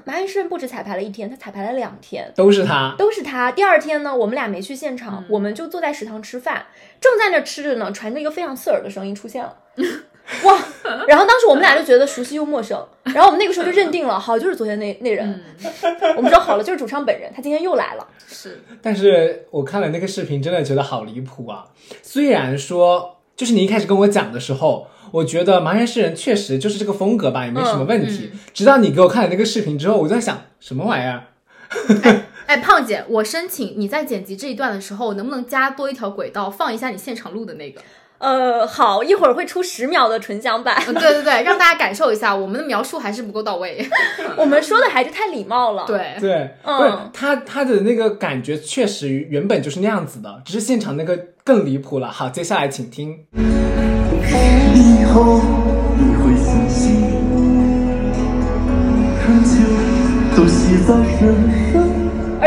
[0.04, 2.30] 马云诗人不止彩排了一天，他彩排了两天。
[2.36, 2.94] 都是他。
[2.98, 3.50] 都是他。
[3.52, 6.66] 第二天呢，我们俩没去现场，嗯我们就坐在食堂吃饭，
[7.00, 9.56] 正在那吃着呢，传着一个非常刺耳的声音出现了，
[10.44, 10.58] 哇！
[11.06, 15.42] 然后当时我们俩就觉得熟悉又陌生，然后我们那个时候就认定了，好，就是昨天那那人。
[16.16, 18.06] 我们说好了，就是主唱本人，他今天又来了。
[18.28, 21.66] 是但是我看了那个视频，真的觉得好离谱啊！
[22.02, 28.30] 虽然说，就是你一开始跟我讲的时候，我觉得麻原诗人确实就是这个风格吧，也没什么问题。
[28.52, 31.24] 直到你给我看了那个视频之后，我就在想，什么玩意儿？
[32.46, 37.80] 哎，胖姐，我申请你在剪辑这一段的时候，能不能加多一条轨道，放一下你现场录的那个？
[38.18, 40.76] 呃，好，一会儿会出十秒的纯享版。
[40.88, 43.88] 嗯，对对对， 让大家感受一下，我们的描述还是不够到位。
[44.36, 52.10] 我们说的还是太礼貌了。，对，对，嗯不是他他的那个感觉确实原本就是那样子的，只是现场那个更离谱了。
[52.10, 53.26] 好，接下来请听。
[54.74, 55.40] 以后
[55.96, 57.00] 你会相信，
[59.22, 59.50] 春秋
[60.36, 61.77] 都写在身上。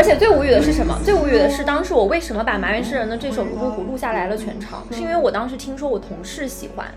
[0.02, 0.98] 而且最无语的是什么？
[1.04, 6.88] 最无语的是当时我为什么把麻原诗人的这首《泸沽湖》录下来了全场，是因为我当时听说我同事喜欢。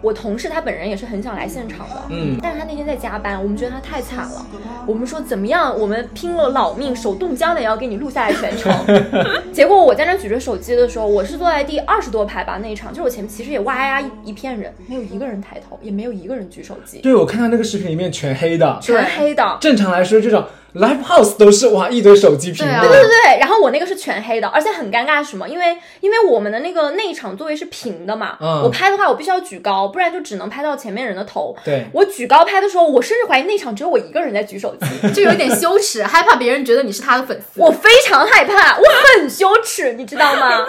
[0.00, 4.46] 我同事他本人也是很想来现场的，嗯但是他那天在加班，我们觉得他太惨了，
[4.86, 8.70] 我们说怎么样，我们拼了老命，手冻僵的也要给你录下来全程。
[9.52, 19.58] 结果我在那举着手机的时候，我是坐在第二十多排吧，那一场就是我前面其实也哇呀一一片人，没有一个人抬头，也没有一个人举手机，对我看到那个视频里面全黑的，全黑的。
[19.58, 20.44] 正常来说这种
[20.74, 25.48] live house 都是哇一堆手机屏对啊的，对对对，然后我那个是全黑的，而且很尴尬是什么？
[25.48, 31.56] 因为因为我们的那个内场座位是平的嘛，嗯我拍的话我必须要举高，不然就只能拍到前面人的头。
[31.64, 37.60] 对我举高拍的时候，我甚至怀疑内场只有我一个人在举手机，就有点羞耻，害怕别人觉得你是他的粉丝。
[37.60, 38.84] 我非常害怕，我
[39.18, 40.64] 很羞耻，你知道吗？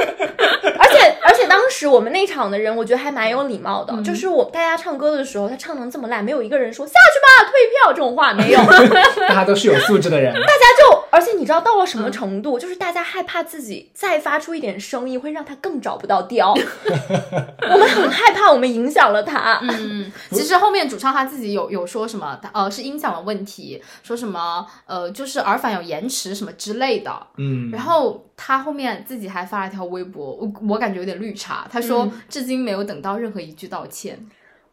[0.77, 8.59] 而且而且当时我们内场的人，我觉得还蛮有礼貌的，就是我大家唱歌的时候，他唱成这么烂，没有一个人说下去吧，退票这种话没有。
[9.27, 10.33] 大家都是有素质的人。
[10.33, 10.45] 大家
[10.79, 12.59] 就，而且你知道到了什么程度？
[12.59, 16.53] 就是大家害怕自己再发出一点声音，会让他更找不到调。
[16.55, 19.59] 我们很害怕，我们影响了他。
[19.63, 27.27] 嗯，其实后面主唱他自己有有说什么，他呃是音响的问题，说什么呃就是耳返有延迟什么之类的。
[27.37, 34.19] 嗯，然后他后面自己还发了一条微博，我我感觉有点绿茶，他说、至今没有等到任何一句道歉。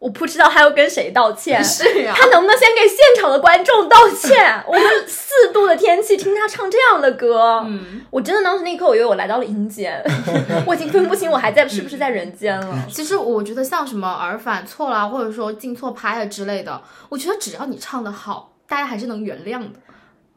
[0.03, 1.63] 我不知道他要跟谁道歉。
[1.63, 4.61] 是呀他能不能先给现场的观众道歉？
[4.67, 10.03] 我们四度的天气听他唱这样的歌，嗯，我真的当时那一刻，我以为我来到了阴间，
[10.67, 12.85] 我已经分不清我还在是不是在人间了。
[12.89, 19.79] 其实我觉得像什么耳返错啦，或者说进错拍了之类的，我觉得只要你唱的好，大家还是能原谅的。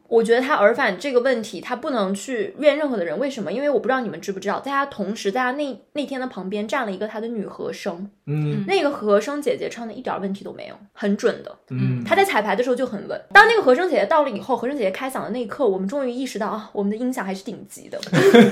[0.07, 3.17] 我觉得他耳返这个问题，他不能去怨任何的人。
[3.19, 3.51] 为什么？
[3.51, 11.55] 因为我不知道你们知不知道，在他同时，在他那那天的旁边站了一个他的女和声，嗯那个和声姐姐唱的一点问题都没有，很准的。
[11.69, 13.21] 嗯，她在彩排的时候就很稳。
[13.33, 17.99] 当那个和声姐姐到了以后，和声姐姐开嗓的那一刻，我们终于意识到啊，我们的音响还是顶级的，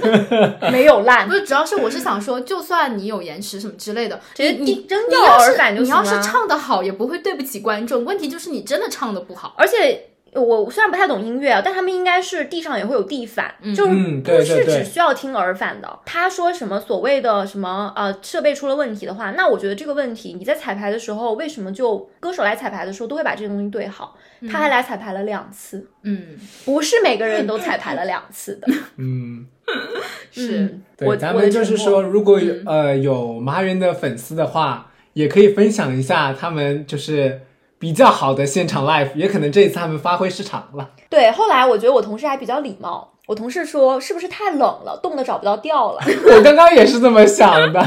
[0.71, 1.33] 没有烂不。
[1.33, 8.03] 是，主要是我是想说，就算你有延迟什么之类的，直接你扔掉你要是耳返就你要是唱的好，也不会对不起观众。
[8.03, 9.55] 问题就是你真的唱的不好。
[9.57, 10.09] 而且
[10.41, 15.99] 我虽然不太懂音乐啊，但他们应该是地上也会有地反，就是嗯不是只需要听耳返的。
[16.05, 24.17] 他说什么所谓的什么呃设备出了问题的话，那我觉得这个问题你在彩排的时候，为什么就歌手来彩排的时候都会把这个东西对好？
[24.51, 28.67] 他还来彩排了两次，嗯，不是每个人都彩排了两次的。
[28.97, 29.45] 嗯，
[30.31, 30.59] 是。
[30.59, 37.41] 嗯我对，咱们就是，说，如果有、呃有麻原的粉丝的话，也可以分享一下他们就是
[37.77, 40.89] 比较好的现场 live，也可能这一次他们发挥失常了。
[41.09, 46.01] 对，后来我觉得我同事还比较礼貌，我同事说是不是太冷了，冻得找不到调了。
[46.35, 47.79] 我刚刚也是这么想的。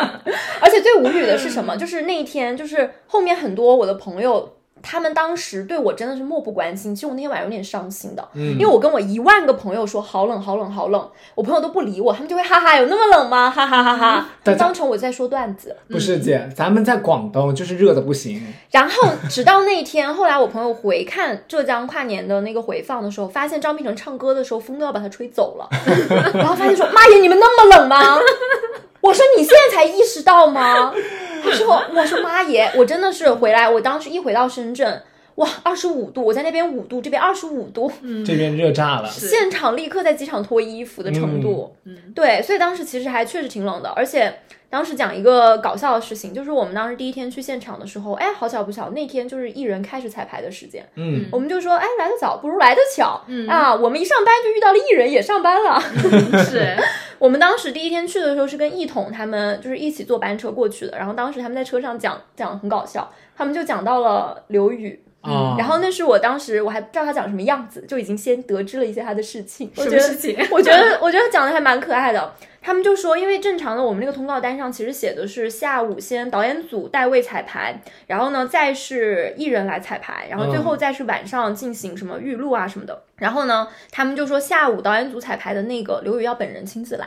[0.60, 1.76] 而且最无语的是什么？
[1.76, 4.55] 就是那一天，就是后面很多我的朋友。
[4.82, 13.50] 他们当时对我真的是漠不关心，其实我那天晚上有点伤心的，嗯因为我跟我一万个朋友说好冷好冷好冷，我朋友都不理我，他们就会哈哈有那么冷吗？
[13.50, 15.76] 哈哈哈哈，就当成我在说段子。
[15.90, 18.42] 不是姐，咱们在广东就是热的不行。
[18.70, 25.68] 然后直到那一天，后来我朋友回看浙江跨年的那个回放的时候，发现张碧晨唱歌的时候风都要把他吹走了，
[26.34, 28.18] 然后发现说妈耶，你们那么冷吗？
[29.00, 30.92] 我说你现在才意识到吗？
[31.52, 35.02] 时候我说妈耶，我真的是回来，我当时一回到深圳。
[35.36, 37.90] 哇，二十五度，我在那边五度，这边二十五度，
[38.24, 39.08] 这边热炸了。
[39.08, 41.76] 现场立刻在机场脱衣服的程度。
[41.84, 44.34] 嗯，对，所以当时其实还确实挺冷的，而且
[44.70, 55.78] 当时讲一个搞笑的事情，就是我们当时第一天去现场的时候，哎，好巧不巧，那天就是艺人开始彩排的时间，嗯，我们就说，哎，来得早不如来得巧，嗯啊，我们一上班就遇到了艺人也上班了。
[56.44, 56.74] 是
[57.18, 64.98] 我们当时第一天去的时候是跟一统他们就是一起坐班车过去的，然后当时他们在车上讲讲很搞笑，他们就讲到了刘宇。
[65.26, 69.70] 啊，然后那是我当时我还不知道他长什么样子，就已经先得知了一些他的事情。
[69.76, 70.36] 我什觉得么事情？
[70.50, 72.32] 我觉得我觉得讲的还蛮可爱的。
[72.62, 83.04] 他们就说，因为正常的我们那个通告单上其实写的是下午先导演组代位彩排，然后呢再是艺人来彩排，然后最后再是晚上进行什么预录啊什么的。
[83.18, 87.06] 然后呢，他们就说下午导演组彩排的那个刘宇要本人亲自来，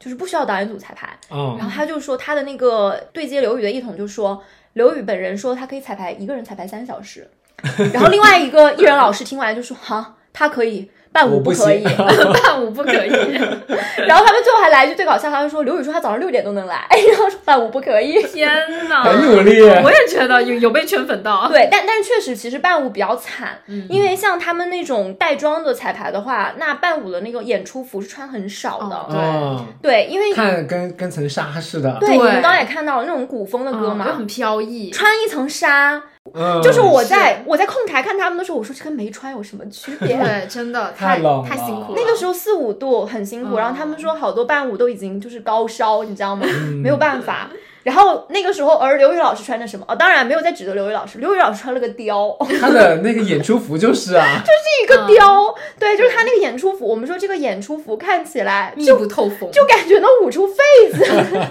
[0.00, 1.16] 就是不需要导演组彩排。
[1.30, 7.30] 嗯然后他就说他的那个对接刘宇的一统就说，刘宇本人说他可以彩排一个人彩排三小时，
[7.92, 10.90] 然后另外一个艺人老师听完就说哈，他可以。
[11.12, 13.08] 伴舞不可以，伴 舞不可以。
[14.06, 18.22] 然后他们最后还来一句最搞笑，他就说刘宇说他早上六点都能来，然后说伴舞不可以。
[18.24, 18.46] 天
[18.86, 19.62] 哪，很努力。
[19.62, 21.48] 我也觉得有有被圈粉到。
[21.48, 28.94] 对，但但是确实，其实伴舞比较惨，嗯因为像他们那种带妆的彩排的话，那伴舞的那个演出服是穿很少的。
[28.94, 31.96] 哦嗯，对，因为看跟跟层纱似的。
[31.98, 34.90] 对对你们刚刚也看到了那种古风的歌嗯，嘛，就很飘逸。
[34.90, 36.02] 穿一层纱，
[36.34, 40.16] 嗯，就是我在我在控台看他们的时候，我说这跟没穿有什么区别？
[40.16, 41.94] 对， 真的太太冷太辛苦了。
[41.96, 46.46] 那个时候四五度很辛苦，嗯然后他们说好多伴舞都已经就是高烧，你知道吗？
[46.48, 47.48] 嗯没有办法。
[47.86, 49.86] 然后那个时候，而刘宇老师穿的什么？
[49.86, 56.84] 哦，当然没有在指责刘宇老师，刘宇老师穿了个貂，他的那个演出服就是啊， 就是一个貂，对，就是他那个演出服。
[56.84, 60.56] 我们说这个演出服看起来密就不透风，就感觉能捂出痱
[60.92, 61.06] 子。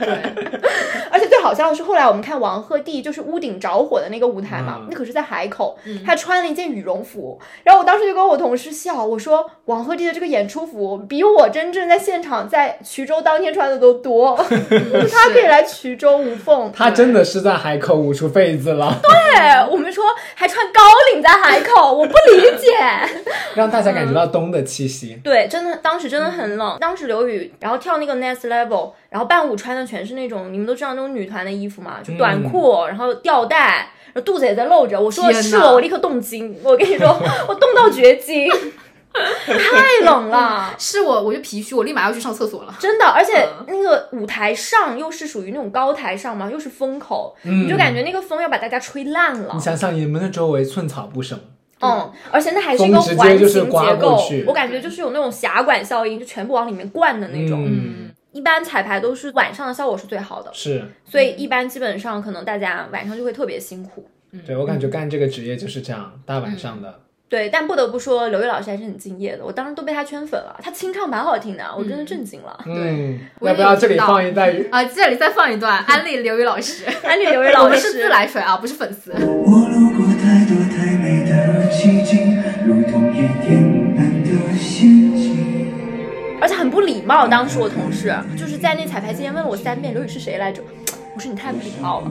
[1.10, 4.86] 而且最好笑的是，后来我们看王鹤棣就是屋顶着火的那个舞台嘛，嗯。
[4.88, 5.76] 那可是在海口，
[6.06, 16.70] 他穿了一件羽绒服，然后我当时就跟我同事笑，我说王鹤棣的这个演出服比我真正在现场在衢州当天穿的都多，他可以来衢州无缝。
[16.74, 20.80] 他真的是在海口捂出痱子了， 对，我们说还穿高
[21.12, 22.68] 领在海口， 我不理解。
[23.54, 25.18] 让大家感觉到冬的气息。
[25.24, 26.76] 对，真的，当时真的很冷。
[26.78, 35.00] 当时刘宇，然后跳那个 next level，然后伴舞穿的全是那种你们都知道那种女团的衣服嘛，就短裤，然后吊带，然后肚子也在露着。
[35.00, 36.56] 我说是我，我立刻动惊。
[36.62, 37.08] 我跟你说，
[37.48, 38.48] 我冻到绝经，
[39.12, 40.74] 太冷了。
[40.78, 42.74] 是我我就脾虚，我立马要去上厕所了。
[42.78, 49.60] 真的，而且嗯那个舞台上又是属于那种高台上嘛，又是风口，你就感觉那个风要把大家吹烂了你。
[49.60, 51.38] 想想，你们的周围寸草不生，
[51.80, 57.64] 嗯，而且那还是一个环形结构，我感觉就是有那种狭管效应，就全部往里面灌的那种。
[57.66, 64.08] 嗯，一般彩排都是晚上的效果是最好的，是所以一般基本上可能大家晚上就会特别辛苦。
[64.46, 67.00] 对我感觉干这个职业就是这样，大晚上的。
[67.30, 70.58] 对，但不得不说，刘宇老师还是很敬业的，我当时都被他圈粉了。
[70.60, 72.58] 他清唱蛮好听的，我真的震惊了。
[72.66, 74.52] 嗯，我也要不要这里放一段？
[74.72, 79.12] 啊，这里再放一段安利刘宇老师， 安利刘宇老师， 我们是自来水啊，不是粉丝。
[79.12, 85.70] 我路过太多太美的奇景，如同夜店般的陷阱。
[86.42, 87.28] 而且很不礼貌。
[87.28, 90.62] 当时我同事就是在那彩排期间问了我三遍刘宇是谁来着，
[91.20, 92.10] 我说你太不礼貌了。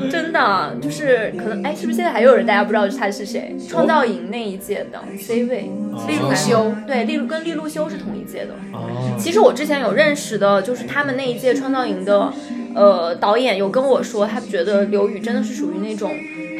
[0.10, 3.56] 真的就是可能哎，是不是现在还有人大家不知道他是谁？
[3.66, 5.70] 创造营那一届的 C 位，
[6.06, 8.52] 利路修，对，利路跟利路修是同一届的。
[8.74, 12.30] 哦，其实我之前有认识的，就是他们那一届创造营的，
[12.74, 16.10] 呃，导演有跟我说，他觉得刘宇真的是属于那种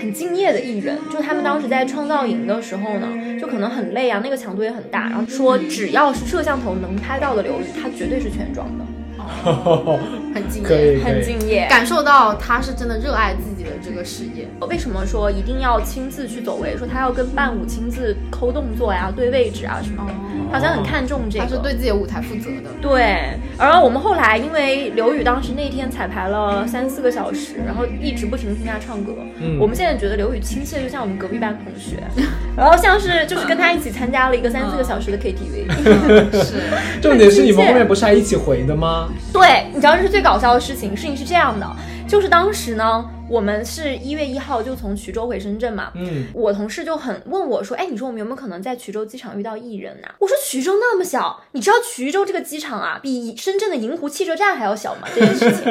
[0.01, 0.96] 很敬业的艺人。
[1.12, 3.07] 就他们当时在创造营的时候呢，
[3.38, 8.85] 就可能很累啊，那个强度也很大，然后说只要是摄像头能拍到的刘宇，他绝对是全妆的，
[10.35, 11.00] 很敬业。
[11.04, 11.66] 很敬业。
[11.68, 14.48] 感受到他是真的热爱自己的这个事业。
[14.68, 16.76] 为什么说一定要亲自去走位？
[16.76, 20.39] 说他要跟伴舞亲自抠动作呀、对位置啊什么的。
[20.51, 21.45] 好像很看重这个。
[21.45, 22.71] 他是对自己的舞台负责的。
[22.81, 29.15] 对，而我们后来因为刘宇当时那天彩排了三四个小时，然后一直不停地听他唱歌。
[29.41, 32.03] 嗯我们现在觉得刘宇亲切，就像我们隔壁班同学，
[32.57, 35.71] 然后像是就是跟他一起参加了一个三四个小时的 KTV。
[36.43, 36.55] 是，
[37.01, 39.09] 重点是你们后面不是还一起回的吗？
[39.33, 40.97] 对，你知道这是最搞笑的事情。
[40.97, 41.67] 事情是这样的，
[42.09, 45.93] 就是当时呢，我们是一月一号就从衢州回深圳嘛。
[45.95, 55.07] 嗯，我同事就很问我说：“哎，你说我们有没有可能在衢州机场遇到艺人呐、我说：“衢州那么小，你知道衢州这个机场啊，比深圳的银湖汽车站还要小吗？
[55.14, 55.64] 这件事情，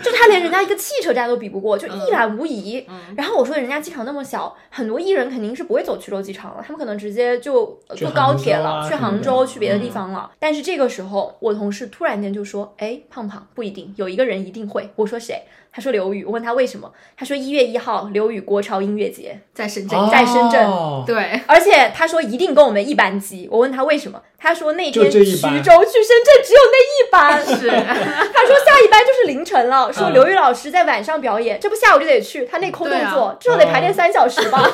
[0.00, 2.86] 就他连人家一个汽车站都比不过，就一览无遗。
[3.16, 10.30] 然后我说：“人家机场那么小，很多艺人肯定是不会走衢州机场了，他们可能直接就坐高铁了，去杭州，去别的地方了。
[10.38, 15.42] 但是这个时候，我同事突然间就说：“哎，胖胖不一定，有一个人一定会。”我说谁？
[15.74, 16.22] 他说刘宇。
[16.24, 16.91] 我问他为什么？
[17.16, 19.40] 他说一月一号刘宇国超音乐节。
[19.52, 20.10] 在深圳。
[20.10, 23.48] 在深圳哦对，而且他说一定跟我们一班级。
[23.50, 27.46] 我问他为什么，他说那天就这一班衢州去深圳只有那一班。
[27.46, 27.70] 是，
[28.34, 34.68] 他说下一班就是凌晨了，说嗯刘宇老师在晚上表演，这不下午就得去，他那空动作，至少得排练三小时吧？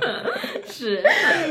[0.66, 1.02] 是，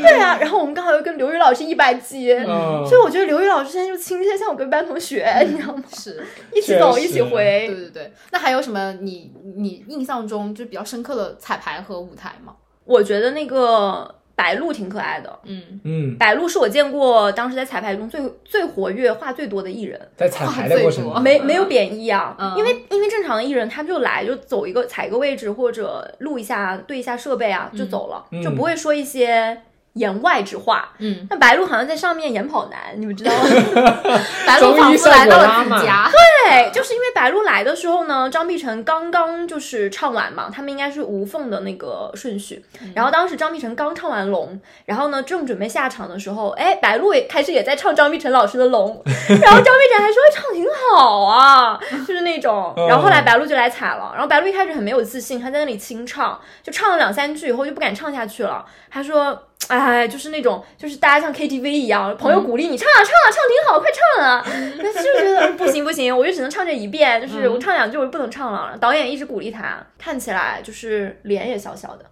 [0.02, 2.34] 对啊，然后我们刚好又跟刘宇老师一班机。
[2.34, 5.84] 嗯所以我觉得刘宇老师现在就亲切，像我跟班同学，你知道吗？
[5.96, 7.68] 是， 一起走，一起回。
[7.68, 8.14] 对对对。
[8.32, 12.56] 那还有什么你你印象中就比较深刻的彩排和舞台吗？
[12.86, 20.02] 我觉得那个白鹿挺可爱的，嗯，嗯，白鹿是我见过当时在彩排中最最活跃、话最多的艺人。
[20.18, 21.04] 在彩排的过程。
[21.04, 22.58] 中，没没有贬义啊，嗯。
[22.58, 28.42] 因为因为正常的艺人他就来就走一个踩一个位置或者录一下对一下设备啊就走了，嗯。
[28.42, 29.62] 就不会说一些
[29.94, 30.90] 言外之话。
[31.00, 33.40] 嗯，那白鹿好像在上面演跑男，你们知道吗？
[34.48, 36.10] 白鹿仿佛来到了自己家。
[36.12, 42.64] 对，就是因为白鹿来的时候呢，张碧晨刚刚就是唱完嘛，他们应该是无缝的那个顺序。
[42.96, 44.54] 然后当时张碧晨刚唱完《龙》，
[44.86, 49.02] 然后呢正准备下场的时候，哎，白鹿也开始也在唱张碧晨老师的《龙》，
[49.42, 50.66] 然后张碧晨还说唱挺
[50.98, 52.74] 好啊， 就是那种。
[52.88, 59.44] 然后后来白鹿就来踩了，然后白鹿一开始很没有自信，他在那里清唱，就唱了两三句以后就不敢唱下去了，他说。
[59.68, 64.46] 哎，就是那种，就是大家像 KTV 一样，朋友鼓励你、唱啊唱啊，唱挺好，快唱啊！
[64.78, 68.78] 那就觉得嗯不行不行，我就只能唱这一遍，就是我唱两句我就不能唱了。
[68.80, 72.06] 导演一直鼓励他，看起来就是脸也小小的。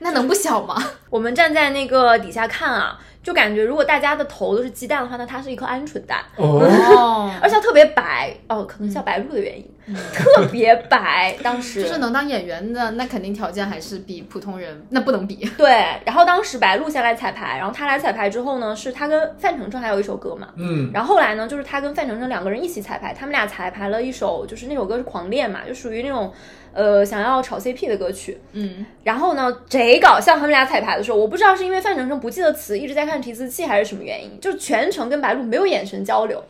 [0.00, 0.74] 那能不小吗？
[1.08, 9.66] 我们站在那个底下看啊，就感觉如果大家的头都是鸡蛋的话，那它是一颗鹌鹑蛋，哦，哦， 而且它特别白哦，可能叫白鹿的原因，
[10.12, 11.34] 特别白。
[11.42, 15.36] 当时就是能当演员的，那肯定条件还是比普通人那不能比。
[15.56, 15.70] 对，
[16.04, 26.30] 然后当时白鹿先来彩排，然后他来彩排之后呢，是他跟范丞丞还有一首歌嘛，嗯，然后后来呢，就是他跟范丞丞两个人一起彩排，他们俩彩排了一首，就是那首歌是《狂恋》嘛，就属于那种，
[26.72, 28.38] 呃，想要炒 CP 的歌曲。
[28.52, 36.42] 嗯，然后呢，贼搞笑，他们俩彩排的时候，我不知道是因为范丞丞不记得词，一直在看提词器，还是什么原因，就是全程跟白鹿没有眼神交流。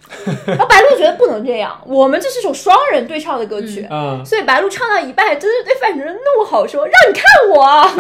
[0.47, 3.85] 然后白鹿觉得不能这样，我们这是首双人对唱的歌曲。
[3.91, 7.91] 啊，所以白鹿唱到一半，真是对范丞丞怒吼说：“让你看我！”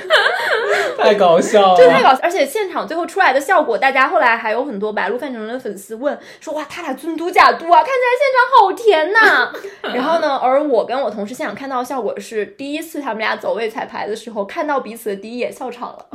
[0.97, 1.77] 太搞笑了。
[1.77, 9.51] 这太搞笑，而且现场最后出来的效果，大家后来还有很多白鹿范丞丞的粉丝问说：“哇，他俩尊嘟假嘟啊，看起来现场好甜呐、
[9.95, 16.05] 然后呢，而我跟我同事现场看到的效果是，第一次他们俩走位彩排的时候，看到彼此的第一眼笑场了，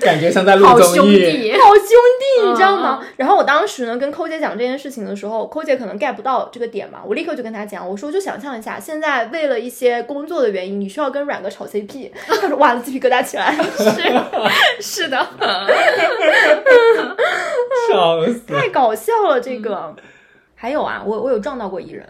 [0.00, 1.06] 感觉像在录好兄。
[1.06, 1.84] 弟，好兄
[2.20, 3.00] 弟，你知道吗？
[3.16, 13.54] 然后我当时呢跟抠姐讲这件事情的时候，抠姐可能 get 不到这个点嘛，我立刻就跟她讲，我说就想象一下，现在为了一些工作的原因，你需要跟软哥炒 CP，她说哇，鸡皮疙瘩起来。
[13.76, 13.84] 是
[14.80, 15.16] 是的，
[17.90, 18.40] 笑死！
[18.46, 19.94] 太搞笑了，这个。
[20.54, 22.04] 还有啊，我我有撞到过艺人，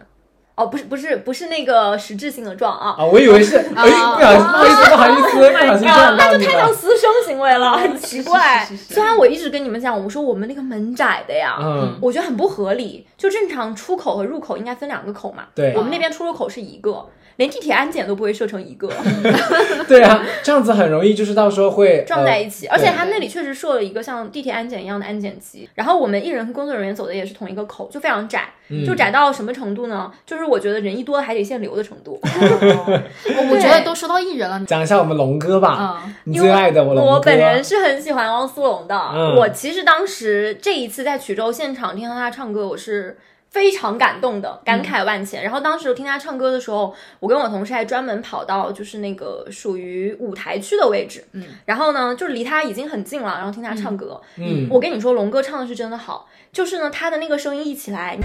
[0.54, 4.36] 哦，不是不是不是那个实质性的撞啊，啊，我以为是，哎，不好意
[4.76, 6.72] 思，不好意思，不小心撞到你那就太像。
[6.72, 13.04] 私生行为了，很奇怪虽然我一直跟你们讲，我说我们那个门窄的呀，嗯，我觉得很不合理。
[13.18, 17.04] 就正常出口和入口应该分两个口嘛，对我们那边出入口是一个，
[17.36, 18.90] 连地铁安检都不会设成一个，
[19.86, 22.66] 对啊，这样子很容易，就是到时候会撞在一起。
[22.66, 30.10] 呃而且他那里确实设了一个像地铁安检一样的安检机，然后我们艺人和工作人员走的也是同一个口，就非常窄，嗯就窄到什么程度呢？
[30.26, 32.18] 就是我觉得人一多还得限流的程度。
[32.24, 37.10] 我我觉得都说到艺人了，讲一下我们龙哥吧，嗯，你最爱的我龙哥。
[37.12, 38.96] 我本人是很喜欢汪苏泷的。
[39.14, 43.18] 嗯我其实当时这一次在衢州现场听到他唱歌，我是。
[43.56, 45.42] 非常感动的，感慨万千。
[45.42, 54.20] 然后当时听他唱歌的时候，我跟我同事还专门跑到就是那个属于舞台区的位置，嗯，然后呢，就是离他已经很近了，然后听他唱歌。
[54.36, 58.18] 嗯，我跟你说，龙哥唱的是真的好，就是呢，他的那个声音一起来，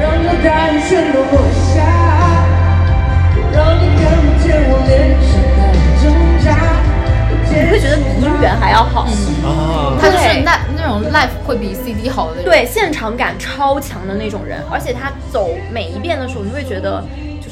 [0.00, 0.10] 让
[1.12, 1.20] 落
[1.52, 1.84] 下，
[3.52, 6.08] 让你看不见我脸上的挣
[6.42, 6.48] 扎。
[7.50, 7.96] 你会觉得
[8.40, 9.06] 远还要好。
[10.00, 17.02] 他就是那那种 life 会比 cd 好的对现场感超强的那种人而且他走每一遍的时候你会觉得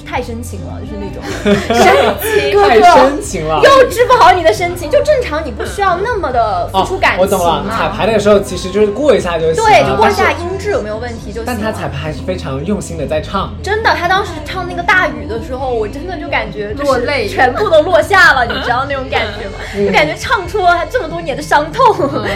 [0.06, 1.22] 太深情了，就是那种
[1.74, 3.60] 深情，哥太深情了。
[3.62, 9.56] 又治不好你的深情，就正常你不需要那么的付出感情、哦，我懂了，彩排的时候其实就是过一下就行。
[9.56, 11.42] 对，就过一下音质有没有问题就。
[11.44, 13.52] 但他彩排还是非常用心的在唱。
[13.62, 19.58] 真的，他当时唱那个大雨的时候，我真的就感觉就是落泪全部都落下了，你知道那种感觉吗？
[19.86, 21.94] 就感觉唱出了他这么多年的伤痛，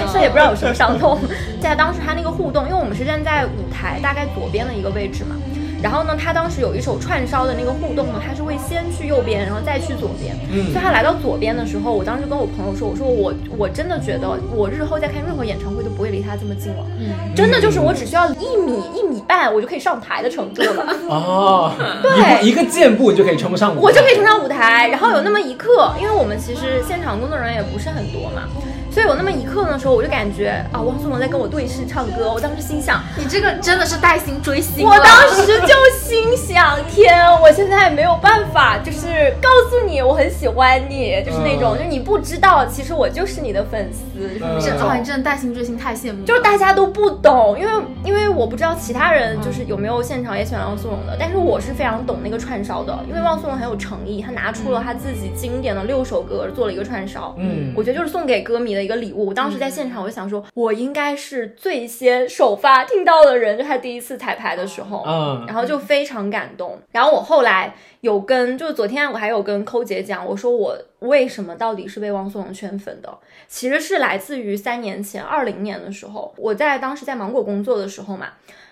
[0.09, 1.18] 虽然也不知道有什么伤痛。
[1.61, 5.37] 在当时他那个互动，因为我们是站在舞台大概左边的一个位置嘛。
[5.83, 10.37] 然后呢，他当时有一首串烧的那个互动呢，他是会先去右边，然后再去左边。
[10.53, 16.85] 嗯所以他来到左边的时候，我当时跟我朋友说，我说我我真的觉得我日后再看任何演唱会都不会离他这么近了。
[16.99, 20.87] 嗯，真的就是我只需要一米一米半，我就可以上台的程度了。
[21.09, 21.72] 哦，
[22.03, 28.43] 对一一个箭步就可以冲上舞台，我就可以冲上舞台，然后有那么一刻，因为我们其实现场工作人员也不是很多嘛，
[28.91, 34.86] 所以有那么一刻的时候，我就感觉啊，汪苏泷在跟我对视唱歌，我当时心想，你这个真的是带薪追星。
[34.86, 45.11] 我当时就心想，天，我现在没有办法，就是告诉你我很喜欢你，就是那种，嗯就你不知道，其实我就是你的粉丝，就是嗯这哇，你。
[45.11, 46.24] 真的带薪追星太羡慕了。
[46.24, 47.72] 就是大家都不懂，因为
[48.05, 59.26] 因为我不知道其他人就是有没有现场也喜欢汪苏泷的，但是我是非常懂那个串烧的，因为汪苏泷很有诚意，他拿出了他自己经典的六首歌做了一个串烧，嗯我觉得就是送给歌迷的一个礼物。
[59.26, 66.78] 我当时在现场，我就想说，我应该是最先首发听到的人，就他第一次彩排的时候，嗯然后就非常感动。
[66.93, 73.18] 然后我后来有跟，就是昨天我还有跟抠姐讲，我说我为什么到底是被汪苏泷圈粉的，
[73.49, 78.28] 其实是来自于三年前，二零年的时候，我在当时在芒果工作的时候嘛。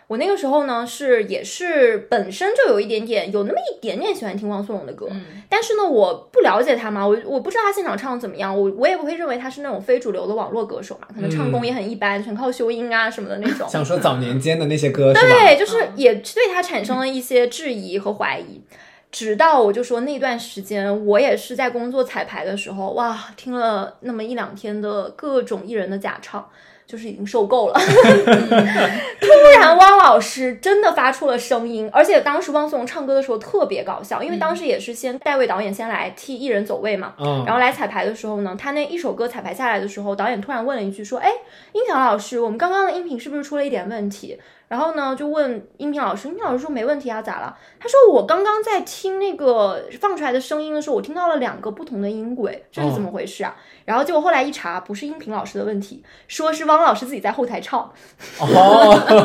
[0.09, 5.07] 我那个时候呢，是也是本身就有一点点，有那么一点点喜欢听汪苏泷的歌，
[5.51, 13.69] 但是呢，我不了解他嘛，我我不知道他现场唱得怎么样，我我也不会认为他是那种非主流的网络歌手嘛，可能唱功也很一般，全靠修音啊什么的那种。
[13.69, 15.13] 想说早年间的那些歌？
[15.15, 18.63] 对，就是也对他产生了一些质疑和怀疑。
[19.11, 26.47] 直到我就说那段时间，我也是在工作彩排的时候，哇，听了那么一两天的各种艺人的假唱，
[26.89, 27.75] 就是已经受够了。
[29.21, 41.31] 突然，汪老师真的发出了声音，而且当时汪苏泷唱歌的时候特别搞笑，因为当时也是先代位导演先来替艺人走位嘛，嗯，然后来彩排的时候呢，他那一首歌彩排下来的时候，导演突然问了一句说：“哎，
[41.73, 47.57] 音响老师，我们刚刚的音频是不是出了一点问题？”然后呢，就问音频老师，音频老师说没问题啊，咋了？
[47.81, 53.57] 他说我刚刚在听那个放出来的声音的时候，我听到了两个不同的音轨，这是怎么回事啊？
[53.89, 57.91] 然后结果后来一查，不是音频老师的问题，说是汪老师自己在后台唱。
[58.39, 59.23] 哦， 他说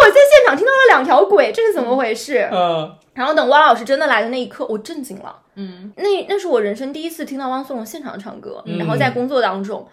[0.00, 2.48] 我在现场听到了两条鬼，这是怎么回事？
[2.50, 5.36] 嗯，然后等汪老师真的来的那一刻，我震惊了。
[5.56, 9.86] 嗯，那那是我人生第一次听到汪苏泷现场唱歌，嗯然后在工作当中，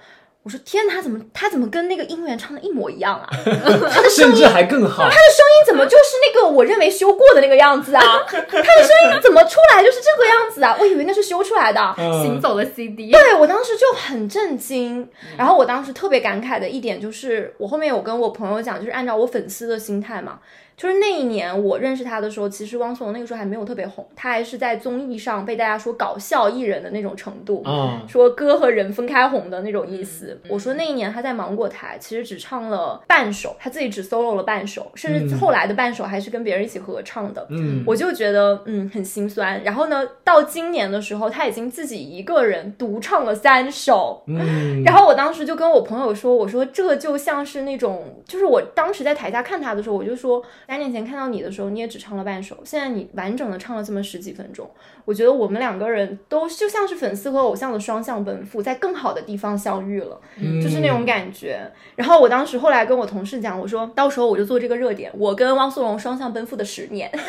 [0.44, 3.30] 我说天，他怎么他怎么跟那个音源唱的一模一样啊？
[4.14, 5.04] 甚至还更好。
[5.04, 8.04] 他的声音怎么就是那个我认为修过的那个样子啊？
[8.28, 10.76] 他的声音怎么出来就是这个样子啊？
[10.78, 11.80] 我以为那是修出来的。
[11.96, 13.10] 行嗯，走的 CD。
[13.10, 20.40] 对我当时就很震惊，然后我当时特别感慨的一点就是，我后面有跟我朋友讲，就是按照我粉丝的心态嘛，
[20.76, 30.40] 就是那一年我认识他的时候，其实汪苏泷那个时候还没有特别红，他还是在综艺上被大家说搞笑艺人的那种程度，嗯，说歌和人分开红的那种意思。
[30.50, 37.46] 我说那一年他在芒果台其实只唱了半首，他自己只 solo 了半首，甚至后来的半首还是跟别人一起合唱的。
[37.50, 39.62] 嗯，我就觉得嗯很心酸。
[39.64, 44.24] 然后呢，到今年的时候，他已经自己一个人独唱了三首。
[44.28, 54.68] 嗯，然后我当时就跟我朋友说，我说这就像是那种，就是我当时在台下看他的时候，我就说，三年前看到你的时候，你也只唱了半首，现在你完整的唱了这么十几分钟，
[55.06, 60.20] 我觉得我们两个人都就像是粉丝和偶像的双向奔赴，在更好的地方相遇了，
[60.64, 61.60] 就是那种感觉。
[61.96, 67.12] 然后我当时后来跟我同事讲，我说到时候我就做这个热点，我跟汪苏泷双向奔赴的十年。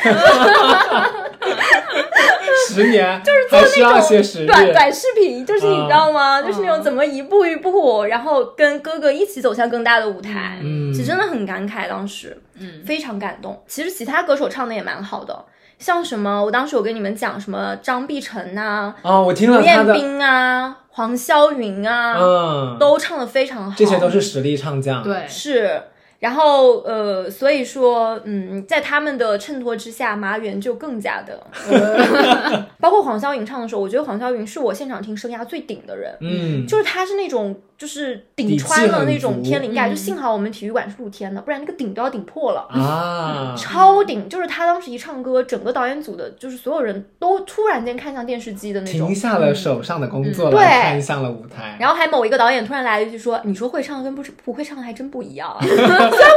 [2.68, 4.46] 十年 就是还需要些时日。
[4.46, 6.40] 短短视频，就是你嗯知道吗？
[6.40, 13.62] 就是那种怎么一步一步，然后跟哥哥一起走向更大的舞台，嗯其实真的很感慨，当时，嗯非常感动。
[13.66, 15.44] 其实其他歌手唱的也蛮好的，
[15.78, 25.82] 像什么，我当时有跟你们讲什么张碧晨呐、哦，我听胡了他的，彦斌啊、黄霄云啊，嗯，都唱的非常好，这些都是实力唱将。，对，是。
[26.20, 31.38] 然后呃，所以说嗯，在他们的衬托之下，麻原就更加的，
[31.70, 42.66] 呃、包括黄霄云唱的时候，我觉得黄霄云是我现场听生涯最顶的人，嗯，就是他是那种就是顶穿了那种天灵盖，嗯就幸好我们体育馆是露天的，不然那个顶都要顶破了。
[42.70, 49.14] 啊，超顶，就是他当时一唱歌，整个导演组的，就是所有人都突然间看向电视机的那种停。
[49.14, 55.58] 下了手上的工作嗯对看向了舞台，然后还某一个导演突然来了一句说：“你说会唱的跟不不会唱的还真不一样啊。
[55.64, 55.88] ”虽然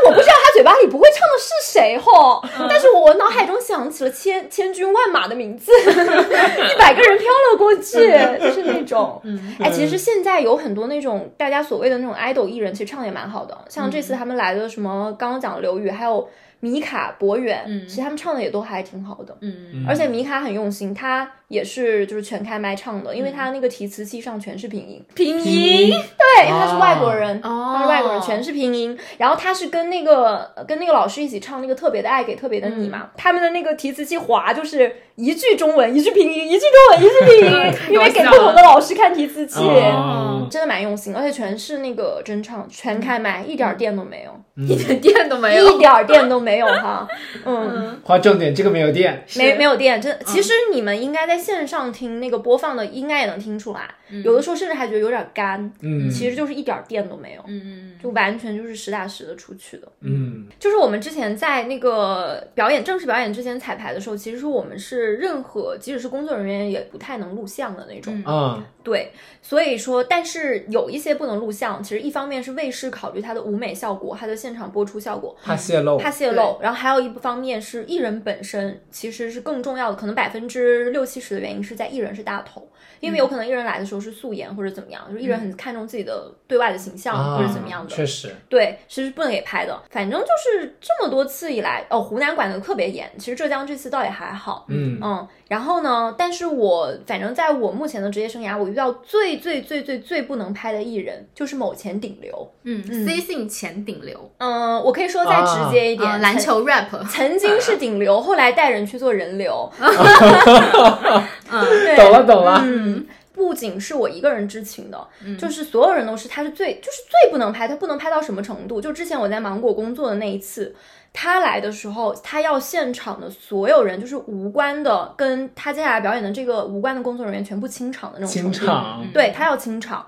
[0.05, 7.97] 我不知道他嘴巴里不会唱的是谁吼，但是我脑海中想起了千千军万马的名字， 一百个人飘了过去，
[8.39, 9.21] 就是那种。
[9.59, 13.57] 哎，其实现在有很多那种大家所谓的那种 idol 艺人，其实唱的也蛮好的。
[13.69, 16.27] 像这次他们来的什么刚刚讲的刘宇，还有
[16.59, 17.87] 米卡、博远，嗯。
[17.87, 19.35] 其实他们唱的也都还挺好的。
[19.41, 19.85] 嗯。
[19.87, 25.89] 而且米卡很用心，他也是就是全开麦唱的，因为他那个提词器上全是拼音，拼拼音？
[25.89, 28.97] 对，因为他是外国人，哦外国人，全是拼音。
[29.17, 39.59] 然后他是跟那个呃跟那个老师一起唱那个特别的爱给特别的你嘛，他们的那个提词器划就是一句中文一句拼音，一句中文一句拼音， 因为 给不同的老师看提词器。
[39.61, 40.47] 嗯。
[40.49, 45.67] 真的蛮用心，而且全是那个真唱，全开麦，一点儿电都没有，一点电都没有。
[45.67, 47.05] 一点儿电都没有哈。
[47.43, 50.17] 嗯，划重点，这个没有电，没没有电，真。
[50.25, 53.81] 其实你们应该在线上听那个播放的，应该也能听出来。
[54.23, 56.09] 有的时候甚至还觉得有点干，嗯。
[56.09, 57.66] 其实就是一点电都没有，嗯
[58.01, 59.87] 就完全就是实打实的出去的。
[60.01, 60.47] 嗯。
[60.59, 68.23] 就是我们之前在那个表演正式表演之前彩排的时候，其实是我们是任何即使是工作人员也不太能录像的那种。
[68.25, 69.11] 嗯，对，
[69.41, 82.67] 所以说，但是有一些不能录像，其实一方面是卫视考虑它的舞美效果，它的现场播出效果，怕泄露，怕泄露，然后还有一方面是艺人本身其实是更重要的，可能百分之六七十的原因是在艺人是大头，
[82.99, 89.79] 因为有可能艺人来的时候是素颜或者怎么样，就是艺人很看重自己的对外的形象、啊或者怎么样的，确实，对，其实不能给拍的。
[89.89, 94.65] 反正就是这么多次以来，哦，湖南管的特别严，其实浙江这次倒也还好。
[94.69, 96.15] 嗯嗯，然后呢？
[96.17, 102.53] 但是我反正在我目前的职业生涯，我遇到最最最最最不能拍的艺人就是某前顶流。
[102.63, 109.71] 嗯，C 姓前顶流，嗯，我可以说再直接一点，啊，篮球 rap，曾经是顶流，后来带人去做人流。
[111.49, 118.79] 嗯，懂了懂了，嗯，不仅是我一个人知情的，就是所有人都是，他是最就是最不能拍，他不能拍到什么程度？
[118.81, 120.75] 就之前我在芒果工作的那一次。
[121.13, 128.57] 他来的时候，他要现场的所有人，就是无关的，跟他接下来表演的这个无关的工作人员全部清场的那种程度。
[128.59, 130.05] 清场，对他要清场。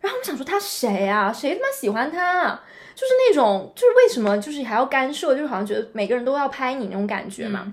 [0.00, 1.32] 然后我想说他谁啊？
[1.32, 2.62] 谁他妈喜欢他、啊？
[2.94, 5.34] 就是那种，就是为什么就是还要干涉？
[5.34, 7.72] 就是好像觉得每个人都要拍你那种感觉嘛。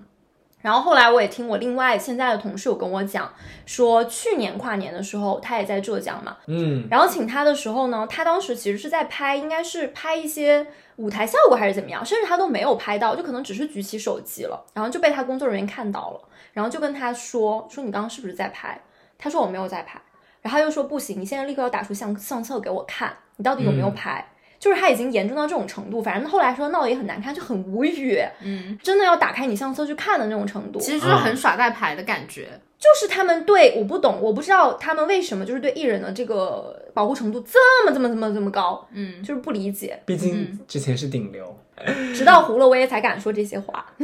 [0.61, 3.31] 然后后来我也听我另外现在的同事有跟我讲，
[3.65, 6.87] 说去年跨年的时候他也在浙江嘛，嗯。
[6.89, 10.65] 然后请他的时候呢，他当时其实是在拍，应该是拍一些
[10.97, 16.21] 舞台效果还是怎么样，甚至他都没有拍到，就可能只是举起手机了，然后就被他工作人员看到了，
[16.53, 18.81] 然后就跟他说说你刚刚是不是在拍？
[19.19, 20.01] 他说我没有在拍，
[20.41, 24.27] 然后他又说不行，你现在立刻要打出相相册给我看，你到底有没有拍？
[24.59, 30.79] 就是他已经严重到这种程度，反正后来说闹得也很难看，就很无语，嗯，真的要打开你相册去看的那种程度。
[30.79, 32.47] 其实就是很耍大牌的感觉。
[32.79, 39.99] 就是他们对我不懂，我不知道他们为什么就是对艺人的这个保护程度这么这么这么这么高，嗯，就是不理解。
[40.05, 41.57] 毕竟之前是顶流，
[42.13, 43.83] 直到糊了，我也才敢说这些话。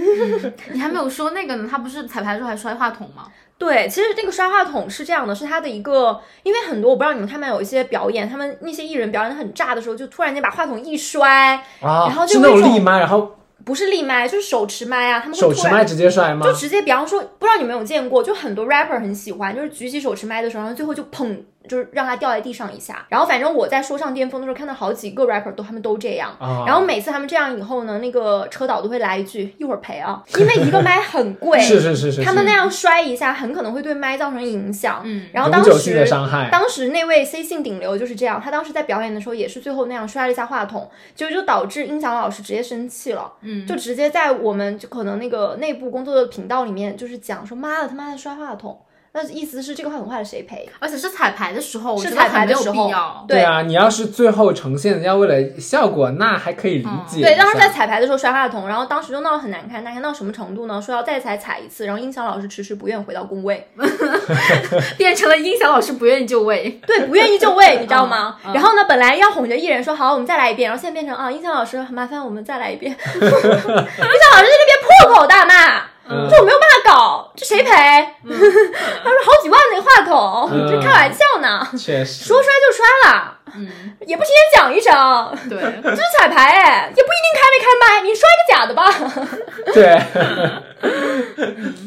[0.73, 3.27] 你还没有说那个呢，他不是彩排的时候还摔话筒吗？
[3.63, 16.51] 对，其实那个刷话筒是这样的，是他的一个，因为很多我不知道你们看没有，一些表演，他们那些艺人表演的很炸的时候，就突然间把话筒一摔，啊，然后就那种立麦，然后不是立麦，就是手持麦啊，他们手持麦直接摔吗就？
[16.51, 21.37] 直接，比方说，不知道你们有没有见过，就很多 rapper 很喜欢，就是举起手持麦的时候，然后最后就砰，
[21.67, 23.05] 就是让他掉在地上一下。
[23.09, 26.29] 然后反正我在说唱巅峰的时候，看到好几个 rapper 都他们都这样。
[26.39, 35.01] 啊然后每次他们这样以后呢，那个车导都会来一句一会儿赔啊，因为一个麦很贵， 是是是是，是他们那样摔一下，很可能会对麦造成影响。
[35.03, 48.79] 嗯然后当时伤害，当时那位 C 姓顶流就是这样，他当时在表演的时候也是最后那样摔了一下话筒，就就导致音响老师直接生气了，嗯就直接在我们就可能那个内部工作的频道里面就是讲说妈的他妈的摔话筒，
[49.15, 50.67] 那意思是这个话筒坏了谁赔？
[50.79, 53.23] 而且是彩排的时候，是彩排的时候必要。
[53.27, 57.21] 对啊，你要是最后呈现要为了效果，那还可以理解。
[57.21, 60.81] 对，当时在彩排的时候摔话筒，然后当时就闹得很难看，难看到什么程度呢？
[60.81, 63.67] 说要再彩踩一次，然后音响老师迟迟不愿回到工位
[64.97, 66.81] 变成了音响老师不愿意就位。
[66.87, 68.37] 对，不愿意就位，你知道吗？
[68.43, 77.69] 嗯嗯然后呢，本来要哄着艺人说好，我们再来一遍，然后现在变成啊，音响老师麻烦我们再来一遍，音响老师在那边破口大骂，嗯这我没有办法搞，这谁赔？
[77.71, 83.67] 他说好几万那个话筒，嗯这开玩笑呢，确实说摔就摔了，嗯，
[84.05, 84.91] 也不提前讲一声，
[85.49, 88.83] 对，这是彩排哎，也不一定开没开麦，你摔个假的吧？
[89.73, 89.99] 对。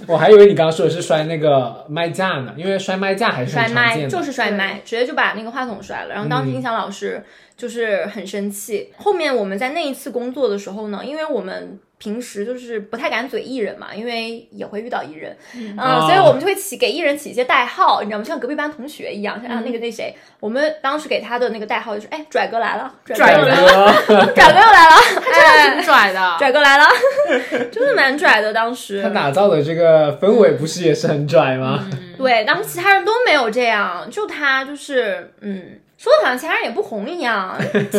[0.06, 3.68] 我还以为你刚刚说的是摔那个麦架呢，因为摔麦架还是摔。
[3.68, 6.14] 麦就是摔麦，直接就把那个话筒摔了。
[6.14, 7.22] 然后当时嗯音响老师
[7.56, 8.94] 就是很生气。
[8.96, 18.24] 后面我们在那一次工作的时候呢，因为我们平时就是不太敢嘴艺人嘛，因为也会遇到艺人，嗯，哦所以我们就会起给艺人起一些代号，你知道吗？
[18.24, 23.92] 像隔壁班同学一样，像啊那个那谁，我们当时给他的那个代号就是哎拽哥来了，拽拽哥来了，
[24.34, 26.84] 拽哥又来了， 他真的挺，拽的，拽哥来了，
[27.72, 28.52] 真的蛮拽的。
[28.52, 31.88] 当时他打造的这个氛围不是也是很拽吗？
[32.18, 37.98] 对，当时其他人都没有这样，就他就是，嗯，说的好像其他人也不红一样， 其他人也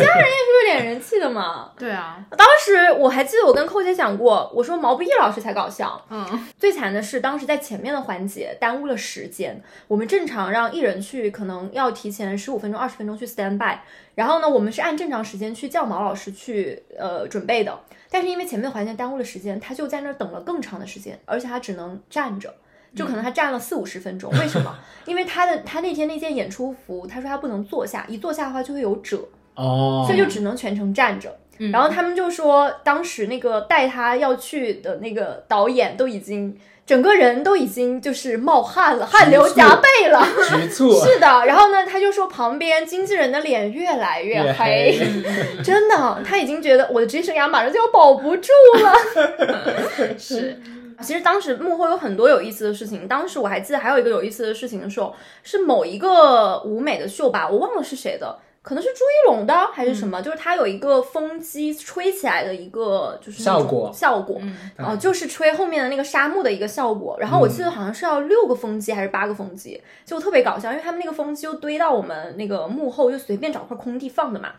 [0.60, 1.72] 有点人气的嘛。
[1.76, 13.78] 对啊，当时我还记得我跟寇姐讲过，我说毛不易老师才搞笑，嗯，最惨的是当时在前面的环节耽误了时间，我们正常让艺人去，可能要提前十五分钟、二十分钟去 stand by，
[14.14, 17.76] 然后呢，我们是按正常时间去叫毛老师去呃准备的，
[18.10, 22.54] 但是因为前面的环节耽误了时间，他就在那儿等了更长的时间，而且他只能站着。
[22.94, 24.74] 就可能他站了四五十分钟，为什么？
[25.06, 31.28] 因为他的他那天那件演出服，他说他不能坐下，一坐下的话就会有褶，哦，所以就只能全程站着。
[31.60, 40.24] 嗯然后他们就说，当时那个带他要去的那个导演都已经整个人都已经就是冒汗了，汗流浃背了。
[40.48, 44.96] 局促， 是的，然后呢，他就说旁边经纪人的脸越来越黑
[45.64, 50.14] 真的，他已经觉得我的职业生涯马上就要保不住了。
[50.16, 50.60] 是，
[51.00, 58.38] 其实当时幕后有很多有意思的事情，当时我还记得还有一个有意思的事情的时候，是某一个舞美的秀吧，我忘了是谁的。
[58.60, 67.16] 可能是朱一龙的还是什么，就是它有一个风机吹起来的一个就是效果效果，嗯哦、就是吹后面的那个沙漠的一个效果。
[67.18, 74.50] 然后我记得好像是要六个风机还是八个风机，就特别搞笑，因为他们那个风机就堆到我们那个幕后，就随便找块空地放的嘛。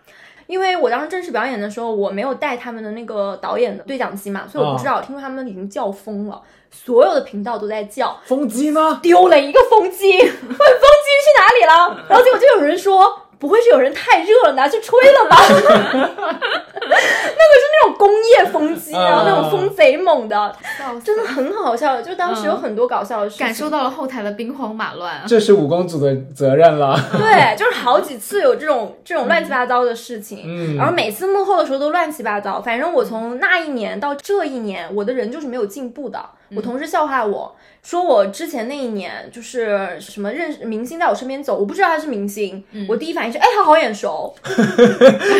[0.49, 4.99] 因为我当时正式表演的时候，我没有带他们的那个导演的对讲机嘛，所以我不知道。
[4.99, 6.41] 听说他们已经叫疯了，
[6.71, 8.99] 所有的频道都在叫，风机呢？
[9.03, 12.03] 丢了一个风机， 问风机去哪里了？
[12.09, 13.28] 然后结果就有人说。
[13.39, 15.37] 不会是有人太热了拿去吹了吧？
[15.49, 20.55] 那个是那种工业风机，然后那种风贼猛的，
[21.03, 22.01] 真的很好笑。
[22.01, 25.23] 就当时有很多搞笑的事情，感受到了后台的兵荒马乱。
[25.25, 26.99] 这是五公组的责任了。
[27.13, 32.61] 对，就是好几次有这种这种乱七八糟的事情，嗯然后每次幕后的时候都乱七八糟。
[32.61, 36.19] 反正我从那一年到这一年，我的人就是没有进步的。
[36.55, 44.35] 我同事笑话我说，我之前那一年就是什么认识明星在我身边走，我不知道他是明星，我第一反应是哎，他好眼熟，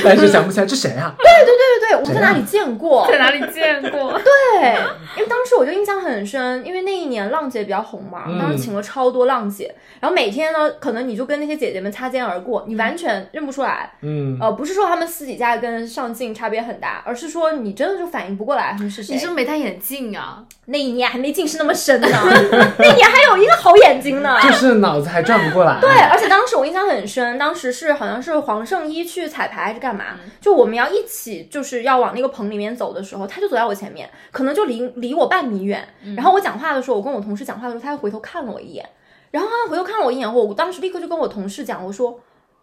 [0.04, 1.14] 但是想不起来这谁啊？
[1.20, 3.08] 对对对对对，我在哪里见过？
[3.12, 4.14] 在哪里见过？
[4.14, 4.74] 对，
[5.18, 13.92] 因为当时我就印象很深，因为那一年浪姐比较红嘛，嗯当时请了超多浪姐，然后每天呢，可能你就跟那些姐姐们擦肩而过，你完全认不出来。
[14.02, 19.14] 嗯，呃，不是说他们私底下跟上镜差别很大，而是说你真的就反应不过来他们是谁。
[19.14, 20.44] 你是不是没戴眼镜啊？
[20.66, 22.08] 那一年还没近视那么深呢，
[22.78, 24.38] 那一年还有一个好眼睛呢。
[24.42, 25.80] 就是脑子还转不过来。
[25.82, 30.06] 对，而且当时我印象很深，当时是好像是黄圣依去彩排还是干嘛，
[30.42, 35.88] 就我们要一起就是要往那个棚里面走的时候，他就走在我前面，可能就离离我半米远。
[36.16, 38.88] 然后我讲话的时候，我跟我同事讲话的时候，他又回头看了我一眼，
[39.32, 42.20] 然后他回头看了我一眼后，我当时立刻就跟我同事讲，我说。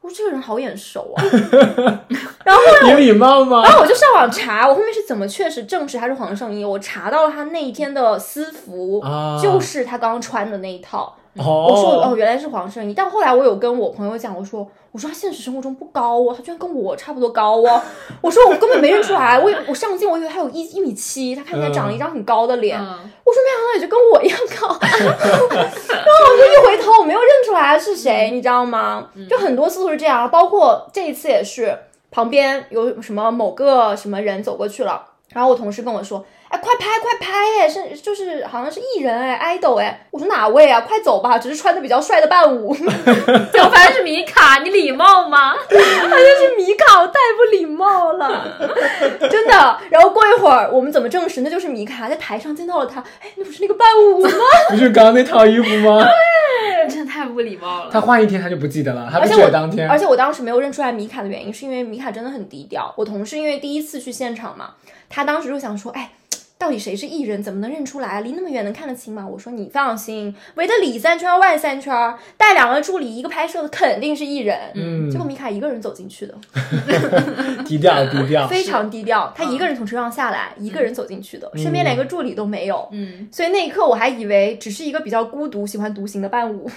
[0.06, 1.24] 我说这个人好眼熟啊，
[2.44, 3.72] 然后有礼貌吗然？
[3.72, 11.12] 后我就上网查，我后面是怎么确实证实他是黄圣依，我查到了他那一天的私服，啊就是他刚穿的那一套。
[11.38, 12.94] 哦，我说哦，原来是黄圣依。
[12.94, 14.66] 但后来我有跟我朋友讲，我说
[14.96, 17.82] 我说他现实生活中不高哦，他居然跟我差不多高哦。
[18.22, 22.80] 我说我根本没认出来，我我上镜我以为他有一一米七，他看起来长了一张很高的脸。
[22.80, 22.86] 嗯，
[23.22, 29.06] 我说没想到也就跟我一样高， 然后我就一回头我没有认出来是谁，你知道吗？
[29.28, 31.78] 就很多次都是这样，包括这一次也是，
[32.10, 36.24] 旁边有什么某个什么人走过去了，然后我同事跟我说。
[36.48, 37.32] 哎，快拍快拍！
[37.60, 40.80] 哎，是就是好像是艺人哎，idol 哎，我说哪位啊？
[40.80, 45.54] 快走吧，只是穿的比较帅的伴舞，结果发现是米卡，你礼貌吗？
[45.68, 48.56] 他就是米卡，我太不礼貌了，
[49.28, 49.78] 真的。
[49.90, 52.08] 然后过一会儿，我们怎么证实那就是米卡？
[52.08, 54.30] 在台上见到了他，哎，那不是那个伴舞吗？
[54.70, 56.04] 不是刚刚那套衣服吗？
[56.04, 57.90] 对真的太不礼貌了。
[57.90, 59.88] 他换一天他就不记得了，他不而且我记得当天。
[59.88, 62.94] 而且我当时没有认出来米卡的原因，是因为米卡真的很低调。
[62.96, 64.74] 我同事因为第一次去现场嘛，
[65.08, 66.12] 他当时就想说，哎，
[66.58, 67.42] 到底谁是艺人？
[67.42, 68.22] 怎么能认出来？
[68.22, 69.26] 离那么远能看得清吗？
[69.26, 71.92] 我说你放心，围的里三圈外三圈，
[72.36, 74.58] 带两个助理，一个拍摄的肯定是艺人。
[74.74, 76.34] 嗯结果米卡一个人走进去的，
[77.64, 78.48] 低调 低调。
[78.48, 79.32] 非常低调。
[79.36, 82.88] 他一个人从车上下来，一个人走进去的，身边连个助理都没有。
[82.90, 86.70] 嗯，所以那一刻我还以为只是一个比较孤独、喜欢独行的伴舞。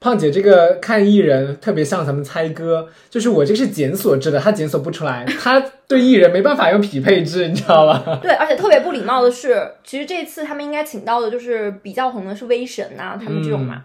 [0.00, 8.18] 胖姐这个看艺人特别像咱们猜歌，就是我这个是检索制的，他检索不出来， 他对艺人没办法用匹配制，你知道吧？
[8.22, 13.84] 对，而且特别不礼貌的是，其实这次他们应该请到的就是比较红的是威神呐、他们这种嘛。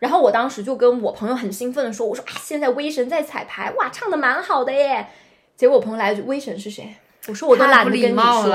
[0.00, 5.06] 然后我当时就跟我朋友很兴奋的说：“我说啊，现在威神在彩排，哇，唱的蛮好的耶。”
[5.56, 6.92] 结果我朋友来一句：“威神是谁？”
[7.28, 8.52] 我说：“我都懒得跟你说，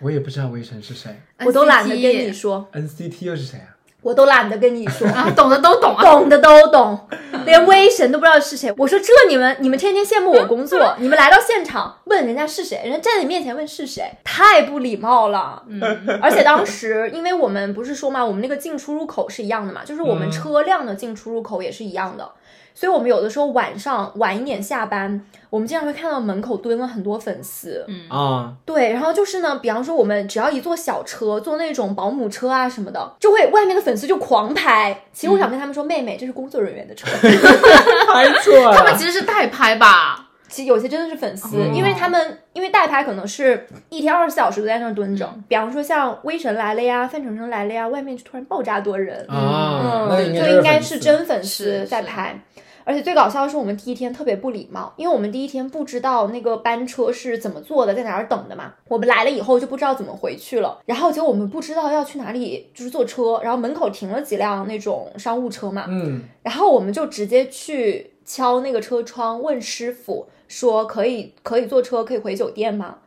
[0.00, 1.10] 我也不知道威神是谁
[1.44, 3.74] 我都懒得跟你说，，NCT 又是谁啊？
[4.06, 6.02] 我都懒得跟你说。”啊，懂的都懂啊。
[6.04, 6.96] 懂的都懂，
[7.44, 8.72] 连威神都不知道是谁。
[8.78, 15.62] 我说这你们你们天天羡慕我工作，你们来到现场问人家是谁，人家站在你面前问是谁，太不礼貌了。
[15.68, 15.82] 嗯，
[16.22, 22.30] 而且当时因为我们不是说嘛，我们那个进出入口是一样的嘛，就是我们嗯车辆的进出入口也是一样的。
[22.78, 25.18] 所以我们有的时候晚上晚一点下班，
[25.48, 27.82] 我们经常会看到门口蹲了很多粉丝。
[27.88, 35.04] 嗯啊，对，然后就是呢，比方说我们只要一坐小车，坐那种保姆车啊什么的，就会外面的粉丝就狂拍。
[35.10, 37.06] 其实我想跟他们说，妹妹，这是工作人员的车。
[38.12, 38.94] 拍错他们。
[38.94, 40.24] 其实是代拍吧？
[40.48, 45.28] 其实有些真的是粉丝，嗯因为他们因为代拍可能是一天二十四小时都在那儿蹲着。
[45.48, 52.38] 比方说像威神来了呀，范丞丞来了呀，外面就突然爆炸多人，啊，那嗯，应就应该是真粉丝是是在拍。
[52.86, 58.72] 而且最搞笑的是，我们第一天特别不礼貌，因为我们第一天不知道那个班车是怎么坐的，在哪儿等的嘛。
[58.86, 72.98] 我们来了以后就不知道怎么回去了，然后结果我们不知道要去哪里，就是坐车，然后门口停了几辆那种商务车嘛，嗯，然后我们就直接去敲那个车窗，问师傅说可以可以坐车，可以回酒店吗？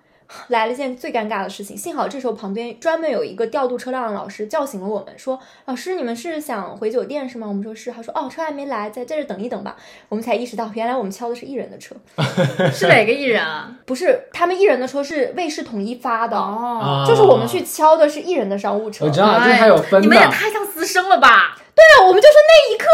[0.48, 9.76] 来了一件最尴尬的事情，幸好这时候旁边专门有一个调度车辆的老师叫醒了我们，说：“老师，你们是想回酒店是吗？”我们说是，他说：“哦，车还没来，在在这等一等吧。”
[10.10, 11.96] 我们才意识到，原来我们敲的是艺人的车，
[12.72, 13.76] 是哪个艺人啊？
[13.86, 19.06] 不是他们艺人的车是卫视统一发的，哦，啊就是我们去敲的是艺人的商务车。
[19.06, 20.24] 我知道，就是它有分的你们也。
[20.30, 21.58] 太像私生了吧？
[21.80, 22.86] 对，我们就说那一刻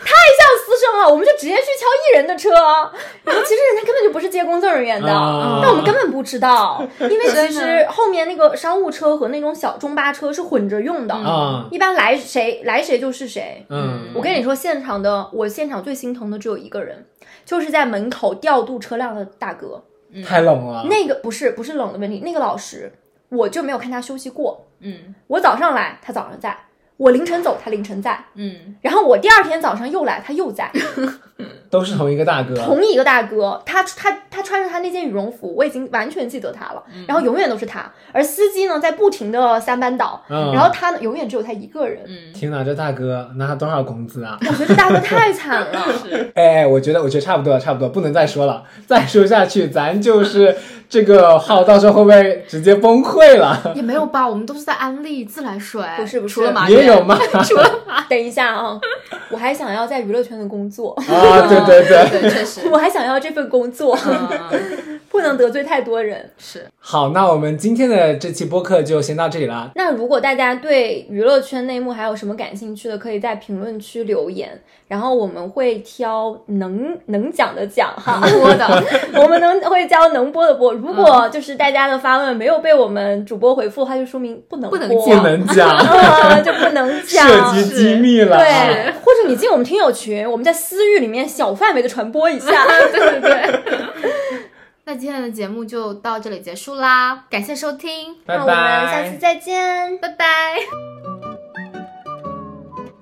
[0.00, 2.50] 太像私生了，我们就直接去敲艺人的车，
[3.24, 13.66] 然后其实人家根本就不是接工作人员的，啊但我们根本不知道，因为其实后面那个商务车和那种小中巴车是混着用的，啊，一般来谁来谁就是谁。
[13.68, 17.06] 嗯，我跟你说，现场的我现场最心疼的只有一个人，
[17.44, 19.82] 就是在门口调度车辆的大哥，
[20.26, 20.84] 太冷了。
[20.88, 22.92] 那个不是不是冷的问题，那个老师
[23.28, 26.56] 我就没有看他休息过，嗯我早上来他早上在，
[27.00, 28.22] 我凌晨走他凌晨在。
[28.34, 30.70] 嗯，然后我第二天早上又来，他又在，
[31.68, 32.54] 都是同一个大哥。
[32.56, 36.82] 同一个大哥，他他他穿着他那件羽绒服，我已经完全记得他了。
[37.06, 42.00] 然后永远都是他，而司机呢在不停的三班倒，嗯然后他呢永远只有他一个人。
[42.34, 44.38] 天哪，这大哥拿多少工资啊？
[44.46, 45.86] 我觉得这大哥太惨了。
[46.34, 50.56] 哎，我觉得，我觉得差不多了，差不多，不能再说了，再说下去，咱就是
[50.88, 53.60] 这个号到时候会不会直接崩溃了？
[53.76, 57.18] 也没有吧，我们都是在安利自来水，不是不是除了马也有吗？
[58.08, 58.78] 等一下啊，
[59.30, 60.96] 我还想要在娱乐圈的工作，
[61.30, 66.30] 啊，对对对，对，确实，我还想要这份工作，嗯，不能得罪太多人。
[66.38, 69.70] 是好，那我们今天的这期播客就先到这里了。
[69.74, 74.48] 那如果大家对娱乐圈内幕还有什么感兴趣的，可以在评论区留言，
[74.88, 78.20] 然后我们会挑能能讲的讲哈。
[78.30, 78.84] 播的，
[79.20, 87.28] 我们能会教能播的播，如果就是大家的发问没有被我们主播回复，它就说明不能播不能讲不能讲， 啊，就不能讲。
[87.28, 88.38] 涉及机密了。
[88.38, 92.64] 对，或者你进我们听友群，我们在私域里面小范围的传播一下。
[92.92, 93.60] 对对对。
[94.84, 99.18] 那今天的节目就到这里结束啦，感谢收听，拜那我们下次。
[99.18, 99.96] 再见。
[99.98, 100.24] 拜拜。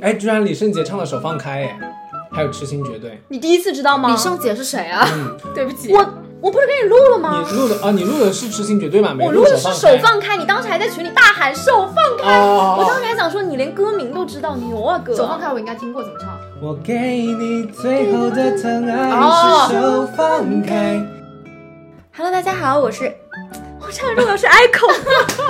[0.01, 1.79] 哎，居然李圣杰唱了《手放开》哎，
[2.31, 4.11] 还有《痴心绝对你第一次知道吗？
[4.11, 5.09] 李圣杰是谁啊？
[5.55, 5.99] 对不起，我
[6.41, 7.45] 我不是给你录了》，吗？
[7.49, 7.91] 你录的啊？
[7.93, 9.15] 你录的是《痴心绝对》吗？
[9.15, 15.17] 没我录的是手手放放开，你当时还在群里大喊手放开，哦我当时还想说你连歌名都知道，牛啊哥！
[15.17, 16.39] 手放开我应该听过，怎么唱？
[16.61, 21.01] 我给你最后的疼爱哦是手放开。
[22.19, 23.17] Hello，大家好，我是
[23.81, 24.93] 我唱的是 Echo，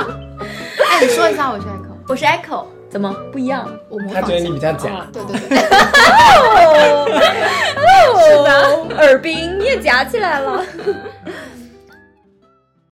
[0.87, 3.67] 哎，你说一下我是 Echo，我是 Echo，怎么不一样？
[3.89, 5.07] 我模仿他觉得你比较假。
[5.11, 5.59] 对对对，
[6.45, 7.07] 哦，
[8.21, 10.63] 是的，耳鬓你也夹起来了。